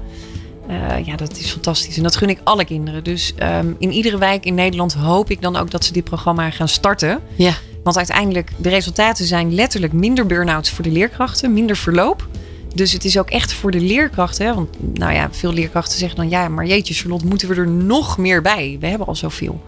[0.68, 1.96] Eh, ja, dat is fantastisch.
[1.96, 3.04] En dat gun ik alle kinderen.
[3.04, 6.50] Dus ehm, in iedere wijk in Nederland hoop ik dan ook dat ze dit programma
[6.50, 7.20] gaan starten.
[7.36, 7.54] Ja.
[7.82, 12.28] Want uiteindelijk, de resultaten zijn letterlijk minder burn-outs voor de leerkrachten, minder verloop.
[12.74, 14.46] Dus het is ook echt voor de leerkrachten.
[14.46, 14.54] Hè?
[14.54, 18.18] Want nou ja, veel leerkrachten zeggen dan ja, maar jeetje, Charlotte, moeten we er nog
[18.18, 18.76] meer bij?
[18.80, 19.60] We hebben al zoveel.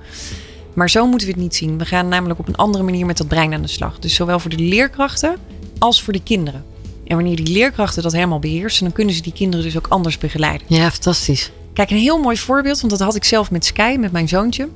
[0.80, 1.78] Maar zo moeten we het niet zien.
[1.78, 3.98] We gaan namelijk op een andere manier met dat brein aan de slag.
[3.98, 5.36] Dus zowel voor de leerkrachten
[5.78, 6.64] als voor de kinderen.
[7.04, 10.18] En wanneer die leerkrachten dat helemaal beheersen, dan kunnen ze die kinderen dus ook anders
[10.18, 10.66] begeleiden.
[10.70, 11.50] Ja, fantastisch.
[11.72, 14.68] Kijk, een heel mooi voorbeeld, want dat had ik zelf met Sky, met mijn zoontje.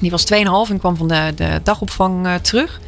[0.00, 0.38] Die was 2,5
[0.70, 2.80] en kwam van de, de dagopvang eh, terug.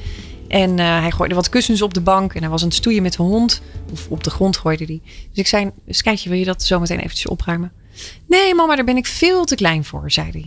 [0.48, 3.02] En eh, hij gooide wat kussens op de bank en hij was aan het stoeien
[3.02, 3.62] met de hond.
[3.92, 5.00] Of op de grond gooide hij.
[5.04, 7.72] Dus ik zei, Skytje, wil je dat zo meteen eventjes opruimen?
[8.28, 10.44] Nee, mama, daar ben ik veel te klein voor, zei hij.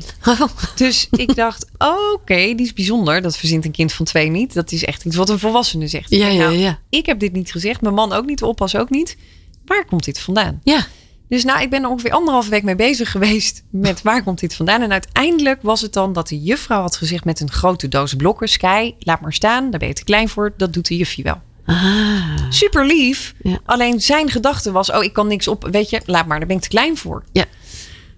[0.76, 1.66] Dus ik dacht,
[2.14, 3.22] oké, die is bijzonder.
[3.22, 4.54] Dat verzint een kind van twee niet.
[4.54, 6.10] Dat is echt iets wat een volwassene zegt.
[6.10, 6.80] Ja, ja, Nou, ja.
[6.90, 9.18] Ik heb dit niet gezegd, mijn man ook niet, de oppas ook niet.
[9.66, 10.62] Waar komt dit vandaan?
[10.64, 10.88] Ja.
[11.30, 14.56] Dus nou, ik ben er ongeveer anderhalve week mee bezig geweest met waar komt dit
[14.56, 14.82] vandaan.
[14.82, 18.50] En uiteindelijk was het dan dat de juffrouw had gezegd met een grote doos blokken.
[18.50, 20.54] Sky, laat maar staan, daar ben je te klein voor.
[20.58, 21.42] Dat doet de juffie wel.
[21.68, 22.36] Ah.
[22.50, 23.34] Super lief.
[23.42, 23.60] Ja.
[23.66, 25.68] Alleen zijn gedachte was, oh ik kan niks op.
[25.72, 27.24] Weet je, laat maar, daar ben ik te klein voor.
[27.32, 27.46] Ja.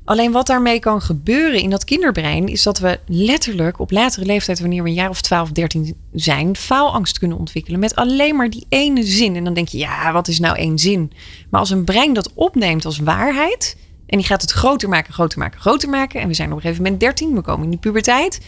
[0.10, 2.48] Alleen wat daarmee kan gebeuren in dat kinderbrein...
[2.48, 4.60] is dat we letterlijk op latere leeftijd...
[4.60, 6.56] wanneer we een jaar of 12, 13 zijn...
[6.56, 9.36] faalangst kunnen ontwikkelen met alleen maar die ene zin.
[9.36, 11.12] En dan denk je, ja, wat is nou één zin?
[11.50, 13.78] Maar als een brein dat opneemt als waarheid...
[14.06, 16.22] en die gaat het groter maken, groter maken, groter maken...
[16.22, 18.40] en we zijn op een gegeven moment 13, we komen in die puberteit...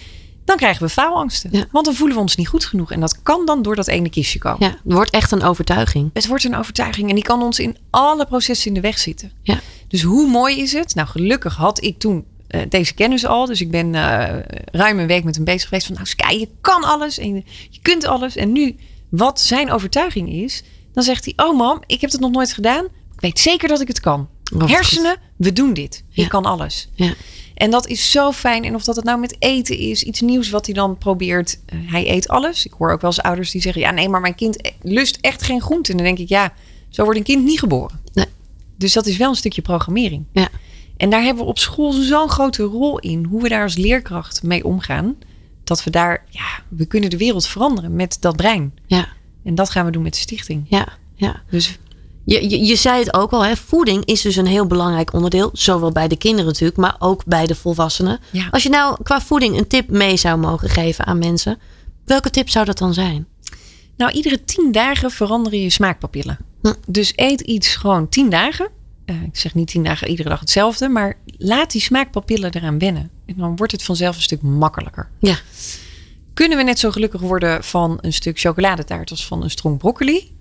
[0.52, 1.50] dan krijgen we faalangsten.
[1.54, 1.66] Ja.
[1.72, 2.92] Want dan voelen we ons niet goed genoeg.
[2.92, 4.58] En dat kan dan door dat ene kistje komen.
[4.60, 6.10] Ja, het wordt echt een overtuiging.
[6.14, 9.32] Het wordt een overtuiging en die kan ons in alle processen in de weg zitten.
[9.42, 9.60] Ja.
[9.88, 10.96] Dus hoe mooi is het?
[10.96, 13.46] Nou, gelukkig had ik toen eh, deze kennis al.
[13.46, 14.40] Dus ik ben eh,
[14.72, 15.86] ruim een week met hem bezig geweest.
[15.86, 18.36] Van nou, Sky, je kan alles en je, je kunt alles.
[18.36, 18.76] En nu,
[19.10, 22.86] wat zijn overtuiging is, dan zegt hij: Oh, mam, ik heb het nog nooit gedaan.
[22.86, 24.30] Ik weet zeker dat ik het kan.
[24.58, 26.04] Hersenen, we doen dit.
[26.10, 26.24] Ja.
[26.24, 26.90] Ik kan alles.
[26.94, 27.14] Ja.
[27.62, 28.64] En dat is zo fijn.
[28.64, 31.60] En of dat het nou met eten is, iets nieuws wat hij dan probeert.
[31.66, 32.66] Eh, hij eet alles.
[32.66, 35.42] Ik hoor ook wel eens ouders die zeggen: Ja, nee, maar mijn kind lust echt
[35.42, 35.92] geen groente.
[35.92, 36.54] En dan denk ik: Ja,
[36.90, 38.00] zo wordt een kind niet geboren.
[38.14, 38.26] Nee.
[38.78, 40.26] Dus dat is wel een stukje programmering.
[40.32, 40.50] Ja.
[40.98, 43.26] En daar hebben we op school zo'n grote rol in.
[43.26, 45.16] Hoe we daar als leerkracht mee omgaan.
[45.64, 48.74] Dat we daar, ja, we kunnen de wereld veranderen met dat brein.
[48.86, 49.08] Ja.
[49.44, 50.66] En dat gaan we doen met de stichting.
[50.68, 50.88] Ja.
[51.16, 51.42] Ja.
[51.50, 51.80] Dus
[52.26, 53.56] Je, je, je zei het ook al, hè?
[53.56, 55.50] voeding is dus een heel belangrijk onderdeel.
[55.54, 58.20] Zowel bij de kinderen natuurlijk, maar ook bij de volwassenen.
[58.32, 58.48] Ja.
[58.52, 61.60] Als je nou qua voeding een tip mee zou mogen geven aan mensen,
[62.06, 63.28] welke tip zou dat dan zijn?
[63.98, 66.38] Nou, iedere tien dagen veranderen je smaakpapillen.
[66.62, 66.74] Hm.
[66.88, 68.70] Dus eet iets gewoon tien dagen.
[69.06, 73.10] Eh, ik zeg niet tien dagen iedere dag hetzelfde, maar laat die smaakpapillen eraan wennen.
[73.26, 75.10] En dan wordt het vanzelf een stuk makkelijker.
[75.20, 75.40] Ja.
[76.34, 80.36] Kunnen we net zo gelukkig worden van een stuk chocoladetaart als van een strong broccoli?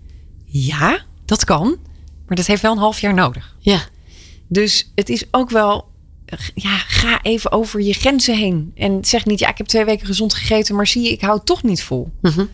[0.44, 1.76] Ja, dat kan.
[2.26, 3.56] Maar dat heeft wel een half jaar nodig.
[3.58, 3.80] Ja.
[4.46, 5.88] Dus het is ook wel,
[6.54, 8.72] ja, ga even over je grenzen heen.
[8.74, 11.36] En zeg niet, ja, ik heb twee weken gezond gegeten, maar zie je, ik hou
[11.36, 12.10] het toch niet vol.
[12.20, 12.44] Mhm.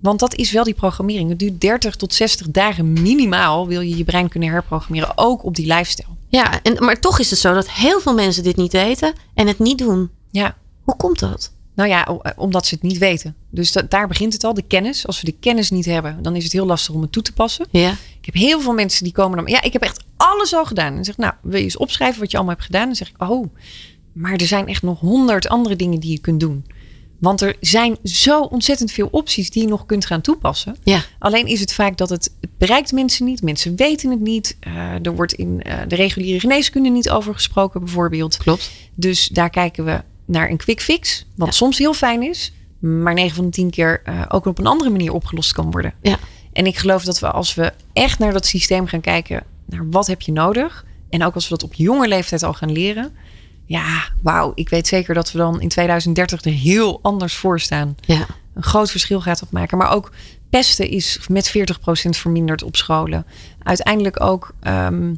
[0.00, 1.28] Want dat is wel die programmering.
[1.28, 5.18] Het duurt 30 tot 60 dagen minimaal wil je je brein kunnen herprogrammeren.
[5.18, 6.08] Ook op die lifestyle.
[6.28, 9.46] Ja, en, maar toch is het zo dat heel veel mensen dit niet weten en
[9.46, 10.10] het niet doen.
[10.30, 11.52] Ja, Hoe komt dat?
[11.74, 13.34] Nou ja, omdat ze het niet weten.
[13.50, 15.06] Dus da- daar begint het al, de kennis.
[15.06, 17.32] Als we de kennis niet hebben, dan is het heel lastig om het toe te
[17.32, 17.66] passen.
[17.70, 17.90] Ja.
[17.90, 19.46] Ik heb heel veel mensen die komen dan...
[19.46, 20.96] Ja, ik heb echt alles al gedaan.
[20.96, 22.86] En zeg, nou, wil je eens opschrijven wat je allemaal hebt gedaan?
[22.86, 23.46] Dan zeg ik, oh,
[24.12, 26.64] maar er zijn echt nog honderd andere dingen die je kunt doen.
[27.18, 30.76] Want er zijn zo ontzettend veel opties die je nog kunt gaan toepassen.
[30.82, 31.04] Ja.
[31.18, 33.42] Alleen is het vaak dat het, het bereikt mensen niet.
[33.42, 34.56] Mensen weten het niet.
[34.60, 34.72] Eh,
[35.06, 38.36] er wordt in eh, de reguliere geneeskunde niet over gesproken bijvoorbeeld.
[38.36, 38.70] Klopt.
[38.94, 41.26] Dus daar kijken we naar een quick fix.
[41.36, 42.52] Wat soms heel fijn is.
[42.78, 45.92] Maar 9 van de 10 keer eh, ook op een andere manier opgelost kan worden.
[46.02, 46.18] Ja.
[46.52, 49.42] En ik geloof dat we als we echt naar dat systeem gaan kijken.
[49.66, 50.84] Naar wat heb je nodig.
[51.10, 53.12] En ook als we dat op jonge leeftijd al gaan leren.
[53.66, 54.52] Ja, wauw.
[54.54, 58.26] Ik weet zeker dat we dan in 2030 er heel anders voor staan Ja.
[58.54, 59.78] een groot verschil gaat dat maken.
[59.78, 60.12] Maar ook
[60.50, 63.26] pesten is met 40% verminderd op scholen.
[63.62, 65.14] Uiteindelijk ook ehm,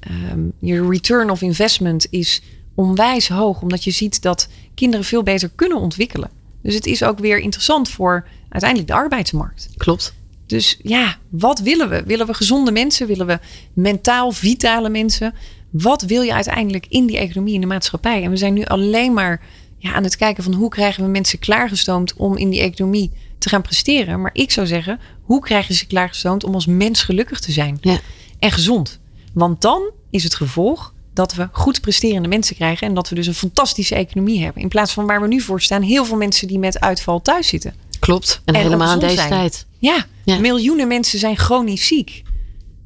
[0.00, 2.42] ehm, je return of investment is
[2.78, 3.60] onwijs hoog.
[3.60, 6.30] Omdat je ziet dat kinderen veel beter kunnen ontwikkelen.
[6.62, 9.68] Dus het is ook weer interessant voor uiteindelijk de arbeidsmarkt.
[9.76, 10.14] Klopt.
[10.46, 12.02] Dus ja, wat willen we?
[12.02, 13.06] Willen we gezonde mensen?
[13.06, 13.38] Willen we
[13.72, 15.34] mentaal vitale mensen?
[15.70, 18.22] Wat wil je uiteindelijk in die economie, in de maatschappij?
[18.22, 19.40] En we zijn nu alleen maar
[19.78, 23.48] ja, aan het kijken van hoe krijgen we mensen klaargestoomd om in die economie te
[23.48, 24.20] gaan presteren.
[24.20, 27.78] Maar ik zou zeggen, hoe krijg je ze klaargestoomd om als mens gelukkig te zijn
[27.80, 28.00] Ja.
[28.38, 28.98] en gezond?
[29.32, 33.26] Want dan is het gevolg dat we goed presterende mensen krijgen en dat we dus
[33.26, 34.62] een fantastische economie hebben.
[34.62, 37.48] In plaats van waar we nu voor staan, heel veel mensen die met uitval thuis
[37.48, 37.74] zitten.
[37.98, 38.42] Klopt.
[38.44, 39.28] En, En helemaal in deze zijn.
[39.28, 39.66] tijd.
[39.78, 40.38] Ja, Ja.
[40.38, 42.22] miljoenen mensen zijn chronisch ziek.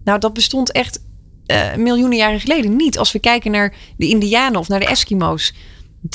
[0.04, 1.00] Nou, dat bestond echt
[1.46, 2.98] eh, miljoenen jaren geleden niet.
[2.98, 5.54] Als we kijken naar de Indianen of naar de Eskimo's.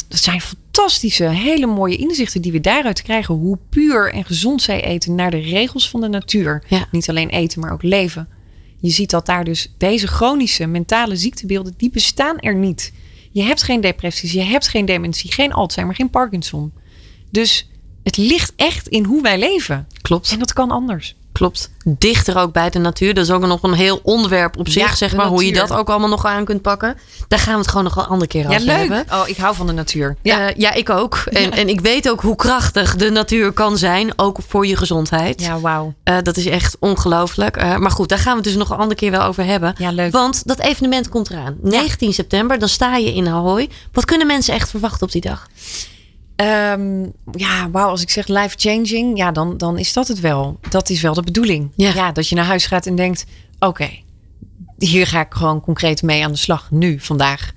[0.07, 3.35] Dat zijn fantastische, hele mooie inzichten die we daaruit krijgen.
[3.35, 6.63] Hoe puur en gezond zij eten naar de regels van de natuur.
[6.67, 6.87] Ja.
[6.91, 8.27] Niet alleen eten, maar ook leven.
[8.79, 12.93] Je ziet dat daar dus deze chronische mentale ziektebeelden, die bestaan er niet.
[13.31, 16.73] Je hebt geen depressies, je hebt geen dementie, geen Alzheimer, geen Parkinson.
[17.29, 17.69] Dus
[18.03, 19.87] het ligt echt in hoe wij leven.
[20.01, 20.31] Klopt.
[20.31, 21.15] En dat kan anders.
[21.37, 21.69] Klopt.
[21.83, 23.13] Dichter ook bij de natuur.
[23.13, 25.25] Dat is ook nog een heel onderwerp op zich, Ja, zeg maar.
[25.25, 26.97] Hoe je dat ook allemaal nog aan kunt pakken.
[27.27, 28.77] Daar gaan we het gewoon nog een andere keer Ja, over leuk.
[28.77, 29.05] hebben.
[29.11, 30.15] Oh, ik hou van de natuur.
[30.21, 30.51] Ja.
[30.57, 31.15] ja, ik ook.
[31.31, 34.13] En, en ik weet ook hoe krachtig de natuur kan zijn.
[34.15, 35.41] Ook voor je gezondheid.
[35.41, 35.93] Ja, wauw.
[36.03, 37.57] Eh, dat is echt ongelooflijk.
[37.57, 39.75] Eh, maar goed, daar gaan we het dus nog een andere keer wel over hebben.
[39.77, 40.11] Ja, leuk.
[40.11, 41.55] Want dat evenement komt eraan.
[41.61, 43.69] 19 september, dan sta je in Ahoy.
[43.91, 45.47] Wat kunnen mensen echt verwachten op die dag?
[46.37, 47.89] Ehm, ja, wauw.
[47.89, 50.59] Als ik zeg life-changing, ja, dan, dan is dat het wel.
[50.69, 51.71] Dat is wel de bedoeling.
[51.75, 52.11] Ja.
[52.11, 53.25] dat je naar huis gaat en denkt,
[53.59, 53.89] oké,
[54.77, 56.71] hier ga ik gewoon concreet mee aan de slag.
[56.71, 57.53] Nu, vandaag.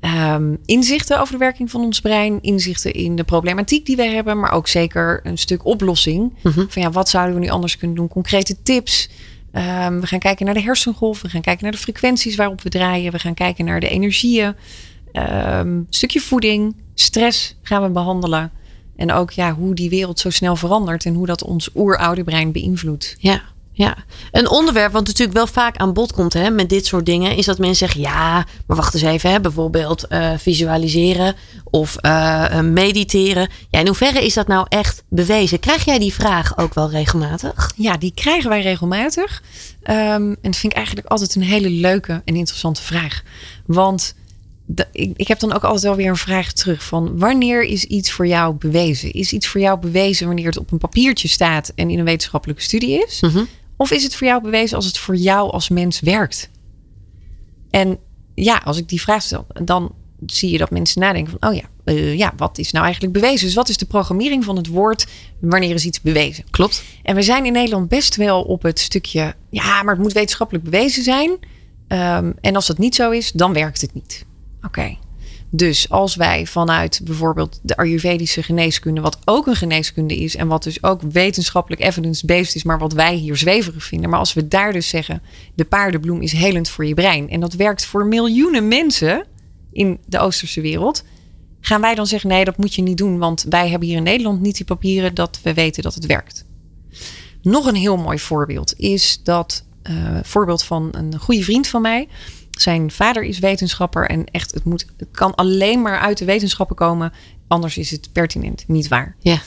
[0.00, 2.38] Ehm, inzichten over de werking van ons brein.
[2.40, 4.40] Inzichten in de problematiek die we hebben.
[4.40, 6.34] Maar ook zeker een stuk oplossing.
[6.42, 6.64] Mhm.
[6.68, 8.08] Van ja, wat zouden we nu anders kunnen doen?
[8.08, 9.08] Concrete tips.
[9.52, 11.22] Ehm, we gaan kijken naar de hersengolf.
[11.22, 13.12] We gaan kijken naar de frequenties waarop we draaien.
[13.12, 14.54] We gaan kijken naar de energieën.
[15.12, 18.50] Ehm, stukje voeding, stress gaan we behandelen.
[18.96, 22.52] En ook ja, hoe die wereld zo snel verandert en hoe dat ons oeroude brein
[22.52, 23.16] beïnvloedt.
[23.18, 23.42] Ja,
[23.80, 23.96] ja.
[24.32, 27.46] Een onderwerp wat natuurlijk wel vaak aan bod komt hè, met dit soort dingen, is
[27.46, 31.34] dat mensen zeggen: ja, maar wacht eens even, hè, bijvoorbeeld eh, visualiseren
[31.64, 33.48] of eh, eh, mediteren.
[33.70, 35.60] Ja, in hoeverre is dat nou echt bewezen?
[35.60, 37.72] Krijg jij die vraag ook wel regelmatig?
[37.76, 39.42] Ja, die krijgen wij regelmatig.
[39.82, 43.22] Ehm, en dat vind ik eigenlijk altijd een hele leuke en interessante vraag.
[43.66, 44.14] Want
[44.92, 48.12] ik, ik heb dan ook altijd wel weer een vraag terug van wanneer is iets
[48.12, 49.12] voor jou bewezen?
[49.12, 52.62] Is iets voor jou bewezen wanneer het op een papiertje staat en in een wetenschappelijke
[52.62, 53.20] studie is?
[53.20, 53.44] Mhm.
[53.76, 56.50] Of is het voor jou bewezen als het voor jou als mens werkt?
[57.70, 57.98] En
[58.34, 59.94] ja, als ik die vraag stel, dan
[60.26, 63.46] zie je dat mensen nadenken van, oh ja, eh, ja, wat is nou eigenlijk bewezen?
[63.46, 65.06] Dus wat is de programmering van het woord
[65.40, 66.44] wanneer is iets bewezen?
[66.50, 66.82] Klopt.
[67.02, 70.64] En we zijn in Nederland best wel op het stukje, ja, maar het moet wetenschappelijk
[70.64, 71.38] bewezen zijn.
[71.88, 74.24] Ehm, en als dat niet zo is, dan werkt het niet.
[74.62, 74.96] Oké.
[75.52, 80.62] Dus als wij vanuit bijvoorbeeld de Ayurvedische geneeskunde, wat ook een geneeskunde is en wat
[80.62, 84.10] dus ook wetenschappelijk evidence-based is, maar wat wij hier zweverig vinden.
[84.10, 85.22] Maar als we daar dus zeggen,
[85.54, 89.26] de paardenbloem is helend voor je brein en dat werkt voor miljoenen mensen
[89.72, 91.04] in de Oosterse wereld,
[91.60, 94.02] gaan wij dan zeggen, nee, dat moet je niet doen, want wij hebben hier in
[94.02, 96.44] Nederland niet die papieren dat we weten dat het werkt.
[97.42, 102.08] Nog een heel mooi voorbeeld is dat eh, voorbeeld van een goede vriend van mij.
[102.60, 106.76] Zijn vader is wetenschapper en echt, het, moet, het kan alleen maar uit de wetenschappen
[106.76, 107.12] komen.
[107.48, 109.16] Anders is het pertinent, niet waar.
[109.18, 109.38] Ja.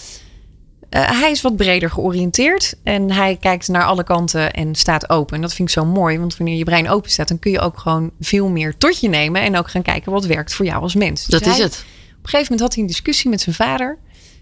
[0.90, 5.36] Eh, hij is wat breder georiënteerd en hij kijkt naar alle kanten en staat open.
[5.36, 7.60] En dat vind ik zo mooi, want wanneer je brein open staat, dan kun je
[7.60, 10.82] ook gewoon veel meer tot je nemen en ook gaan kijken wat werkt voor jou
[10.82, 11.26] als mens.
[11.26, 11.74] Dus Dat is hij- het.
[11.74, 13.98] op een gegeven moment had hij een discussie met zijn vader.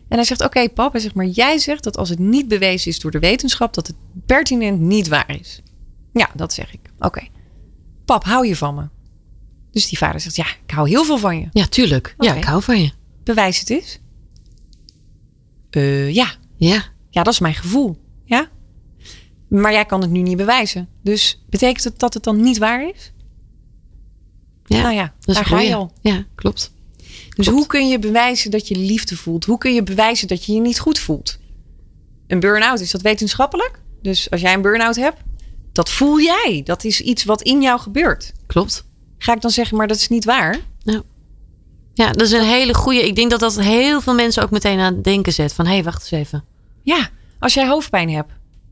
[0.07, 2.91] En hij zegt: Oké, pap, hij zegt, maar jij zegt dat als het niet bewezen
[2.91, 3.95] is door de wetenschap, dat het
[4.25, 5.61] pertinent niet waar is.
[6.13, 6.79] Ja, dat zeg ik.
[6.99, 7.21] Oké.
[8.11, 8.87] Pap, hou je van me?
[9.71, 11.47] Dus die vader zegt: Ja, ik hou heel veel van je.
[11.51, 12.15] Ja, tuurlijk.
[12.17, 12.91] Ja, ik hou van je.
[13.23, 13.99] Bewijs het eens.
[15.69, 16.33] Eh, ja.
[16.57, 16.83] Ja.
[17.09, 17.97] ja, dat is mijn gevoel.
[18.25, 18.49] Ja.
[19.47, 20.89] Maar jij kan het nu niet bewijzen.
[21.03, 23.11] Dus betekent het dat het dan niet waar is?
[24.65, 25.91] Ja, nou ja, dat is daar ga je al.
[26.01, 26.73] Ja, klopt.
[27.35, 29.45] Dus hoe kun je bewijzen dat je liefde voelt?
[29.45, 31.39] Hoe kun je bewijzen dat je je niet goed voelt?
[32.27, 33.79] Een burn-out, is dat wetenschappelijk?
[34.01, 35.21] Dus als jij een burn-out hebt,
[35.71, 36.61] dat voel jij.
[36.63, 38.31] Dat is iets wat in jou gebeurt.
[38.47, 38.85] Klopt.
[39.17, 40.59] Ga ik dan zeggen, maar dat is niet waar?
[41.93, 43.07] Ja, dat is een hele goede.
[43.07, 45.53] Ik denk dat dat heel veel mensen ook meteen aan het denken zet.
[45.53, 46.43] Van hé, hey, wacht eens even.
[46.83, 47.09] Ja,
[47.39, 48.31] als jij hoofdpijn hebt.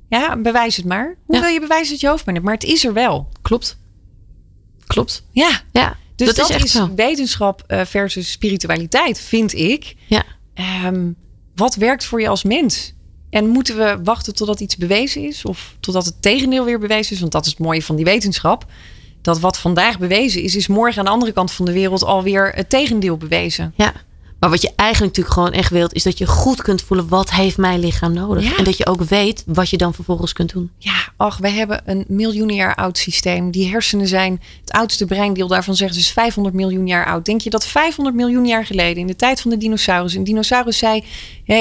[0.10, 1.16] Ja, bewijs het maar.
[1.26, 1.42] Hoe Ja.
[1.42, 2.48] wil je bewijzen dat je hoofdpijn hebt?
[2.48, 3.30] Maar het is er wel.
[3.42, 3.78] Klopt.
[4.88, 5.24] Klopt.
[5.32, 6.94] Ja, Ja, dus dat, dat, is echt is, zo.
[6.96, 9.96] wetenschap eh, versus spiritualiteit, vind ik.
[10.08, 10.24] Ja.
[10.54, 11.12] Ehm,
[11.56, 12.94] wat werkt voor je als mens?
[13.30, 15.46] En moeten we wachten totdat iets bewezen is?
[15.46, 17.20] Of totdat het tegendeel weer bewezen is?
[17.20, 18.66] Want dat is het mooie van die wetenschap.
[19.22, 22.52] Dat wat vandaag bewezen is, is morgen aan de andere kant van de wereld alweer
[22.56, 23.74] het tegendeel bewezen.
[23.76, 23.94] Ja.
[24.40, 27.32] Maar wat je eigenlijk natuurlijk gewoon echt wilt, is dat je goed kunt voelen wat
[27.32, 28.44] heeft mijn lichaam nodig.
[28.44, 28.58] Ja.
[28.58, 30.72] En dat je ook weet wat je dan vervolgens kunt doen.
[30.78, 33.52] Ja, ach, we hebben een miljoen jaar oud systeem.
[33.52, 37.26] Die hersenen zijn het oudste breindeel daarvan zeggen ze is 500 miljoen jaar oud.
[37.26, 40.78] Denk je dat 500 miljoen jaar geleden, in de tijd van de dinosaurus, een dinosaurus
[40.78, 41.04] zei: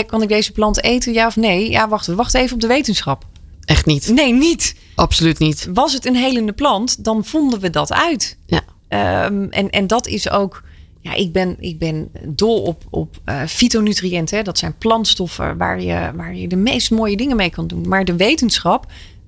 [0.07, 1.13] kan ik deze plant eten?
[1.13, 1.71] Ja of nee?
[1.71, 3.25] Ja, wacht, we wachten even op de wetenschap.
[3.65, 4.09] Echt niet.
[4.09, 4.75] Nee, niet.
[4.95, 5.69] Absoluut niet.
[5.73, 8.37] Was het een helende plant, dan vonden we dat uit.
[8.47, 8.61] Ja.
[8.89, 10.63] Ehm, en, en dat is ook.
[11.01, 14.45] Ja, ik ben, ik ben dol op, op eh, fytonutriënten.
[14.45, 17.89] Dat zijn plantstoffen waar je, waar je de meest mooie dingen mee kan doen.
[17.89, 18.87] Maar de wetenschap,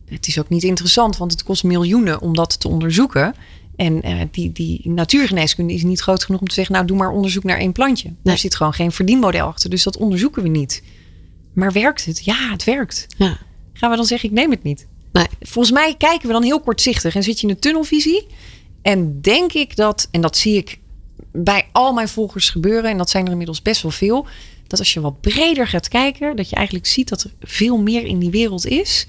[0.08, 3.34] het is ook niet interessant, want het kost miljoenen om dat te onderzoeken.
[3.76, 7.10] En eh, die, die natuurgeneeskunde is niet groot genoeg om te zeggen: Nou, doe maar
[7.10, 8.08] onderzoek naar één plantje.
[8.08, 8.16] Nee.
[8.22, 9.70] Daar zit gewoon geen verdienmodel achter.
[9.70, 10.82] Dus dat onderzoeken we niet.
[11.52, 12.24] Maar werkt het?
[12.24, 13.06] Ja, het werkt.
[13.16, 13.38] Ja.
[13.72, 14.86] Gaan we dan zeggen: Ik neem het niet?
[15.12, 15.26] Nee.
[15.40, 18.26] Volgens mij kijken we dan heel kortzichtig en zit je in een tunnelvisie.
[18.82, 20.79] En denk ik dat, en dat zie ik
[21.32, 24.26] bij al mijn volgers gebeuren, en dat zijn er inmiddels best wel veel,
[24.66, 28.04] dat als je wat breder gaat kijken, dat je eigenlijk ziet dat er veel meer
[28.06, 29.06] in die wereld is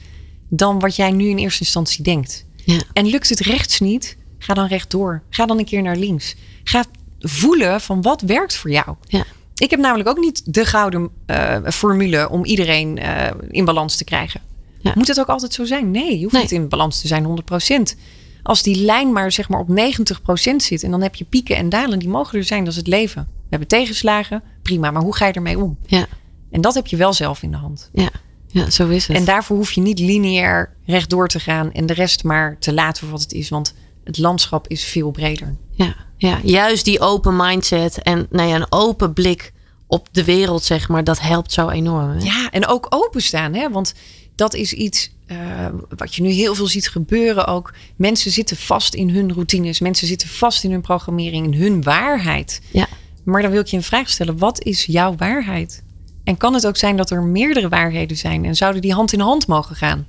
[0.50, 2.46] dan wat jij nu in eerste instantie denkt.
[2.66, 2.82] Ja.
[2.94, 5.22] En lukt het rechts niet, ga dan rechtdoor.
[5.30, 6.36] Ga dan een keer naar links.
[6.64, 6.84] Ga
[7.20, 8.96] voelen van wat werkt voor jou.
[9.08, 9.26] Ja.
[9.56, 14.04] Ik heb namelijk ook niet de gouden eh, formule om iedereen eh, in balans te
[14.04, 14.42] krijgen.
[14.80, 14.92] Ja.
[14.96, 15.92] Moet het ook altijd zo zijn?
[15.92, 16.42] Nee, je hoeft Nee.
[16.42, 17.96] niet in balans te zijn 100%.
[18.44, 21.70] Als die lijn maar zeg maar op 90% zit en dan heb je pieken en
[21.70, 23.28] dalen, die mogen er zijn, dat is het leven.
[23.32, 25.78] We hebben tegenslagen, prima, maar hoe ga je ermee om?
[25.86, 26.08] Ja.
[26.52, 27.90] En dat heb je wel zelf in de hand.
[27.94, 28.10] Ja.
[28.48, 29.18] Ja, zo is het.
[29.18, 33.02] En daarvoor hoef je niet lineair rechtdoor te gaan en de rest maar te laten
[33.02, 33.74] voor wat het is, want
[34.04, 35.56] het landschap is veel breder.
[35.72, 39.54] Ja, ja, juist die open mindset en nou ja, een open blik
[39.88, 42.10] op de wereld, zeg maar, dat helpt zo enorm.
[42.10, 42.24] Hè?
[42.24, 43.70] Ja, en ook openstaan, hè?
[43.70, 43.94] want
[44.36, 47.74] dat is iets eh, wat je nu heel veel ziet gebeuren ook.
[47.96, 52.62] Mensen zitten vast in hun routines, mensen zitten vast in hun programmering, in hun waarheid.
[52.72, 52.88] Ja.
[53.24, 55.84] Maar dan wil ik je een vraag stellen: wat is jouw waarheid?
[56.24, 59.20] En kan het ook zijn dat er meerdere waarheden zijn en zouden die hand in
[59.20, 60.08] hand mogen gaan?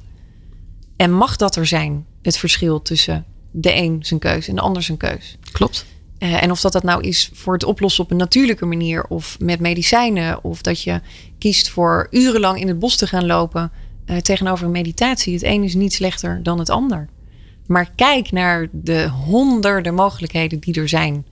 [0.96, 4.82] En mag dat er zijn, het verschil tussen de een zijn keus en de ander
[4.82, 5.38] zijn keus?
[5.52, 5.86] Klopt.
[6.18, 9.36] Eh, en of dat dat nou is voor het oplossen op een natuurlijke manier of
[9.38, 10.44] met medicijnen.
[10.44, 11.00] Of dat je
[11.38, 13.70] kiest voor urenlang in het bos te gaan lopen
[14.12, 15.32] eh, tegenover meditatie.
[15.32, 17.08] Het een is niet slechter dan het ander.
[17.66, 21.26] Maar kijk naar de honderden mogelijkheden die er zijn.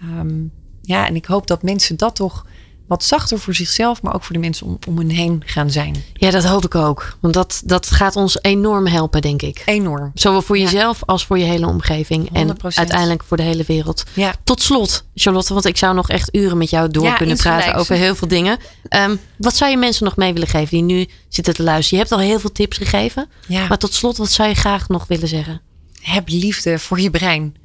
[0.00, 0.44] Ehm,
[0.82, 2.46] ja, en ik hoop dat mensen dat toch
[2.86, 6.04] wat zachter voor zichzelf, maar ook voor de mensen om, om hen heen gaan zijn.
[6.14, 7.16] Ja, dat hoop ik ook.
[7.20, 9.62] Want dat, dat gaat ons enorm helpen, denk ik.
[9.64, 10.10] Enorm.
[10.14, 12.28] Zowel voor jezelf als voor je hele omgeving.
[12.32, 12.52] En 100%.
[12.60, 14.04] uiteindelijk voor de hele wereld.
[14.12, 14.34] Ja.
[14.44, 17.74] Tot slot, Charlotte, want ik zou nog echt uren met jou door Ja, kunnen praten
[17.74, 18.58] over heel veel dingen.
[18.88, 21.98] Ehm, wat zou je mensen nog mee willen geven die nu zitten te luisteren?
[21.98, 23.28] Je hebt al heel veel tips gegeven.
[23.46, 23.66] Ja.
[23.66, 25.60] Maar tot slot, wat zou je graag nog willen zeggen?
[26.00, 27.56] heb liefde voor je brein.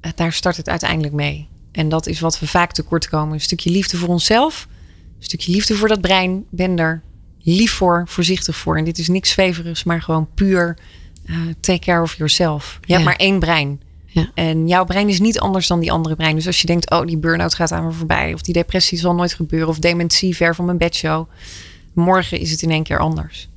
[0.00, 1.48] Eh, Daar start het uiteindelijk mee.
[1.72, 3.34] En dat is wat we vaak tekort komen.
[3.34, 4.66] Een stukje liefde voor onszelf.
[5.18, 6.44] Een stukje liefde voor dat brein.
[6.50, 7.02] Ben er
[7.42, 8.76] lief voor, voorzichtig voor.
[8.76, 10.78] En dit is niks zweverigs, maar gewoon puur
[11.24, 12.78] eh, take care of yourself.
[12.80, 12.92] Je Ja.
[12.94, 13.80] hebt maar één brein.
[14.06, 14.30] Ja.
[14.34, 16.34] En jouw brein is niet anders dan die andere brein.
[16.34, 18.34] Dus als je denkt, oh, die burn-out gaat aan me voorbij.
[18.34, 19.68] Of die depressie zal nooit gebeuren.
[19.68, 21.28] Of dementie ver van mijn bedshow.
[21.94, 23.48] Morgen is het in één keer anders.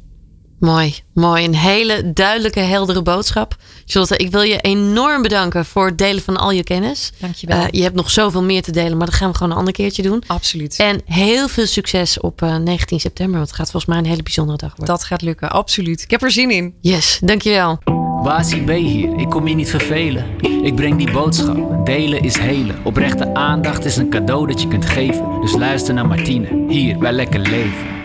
[0.63, 1.43] Mooi, mooi.
[1.43, 3.55] Een hele duidelijke, heldere boodschap.
[3.85, 7.11] Charlotte, ik wil je enorm bedanken voor het delen van al je kennis.
[7.17, 7.57] Dankjewel.
[7.57, 9.73] Eh, je hebt nog zoveel meer te delen, maar dat gaan we gewoon een ander
[9.73, 10.23] keertje doen.
[10.27, 10.75] Absoluut.
[10.79, 14.23] En heel veel succes op eh, 19 september, want het gaat volgens mij een hele
[14.23, 14.95] bijzondere dag worden.
[14.95, 16.01] dat gaat lukken, absoluut.
[16.01, 16.73] Ik heb er zin in.
[16.81, 17.79] Yes, dankjewel.
[18.23, 20.25] Basie B hier, ik kom je niet vervelen.
[20.63, 22.75] Ik breng die boodschap, delen is helen.
[22.83, 25.41] Oprechte aandacht is een cadeau dat je kunt geven.
[25.41, 28.02] Dus luister naar Martine, hier bij Lekker Leven.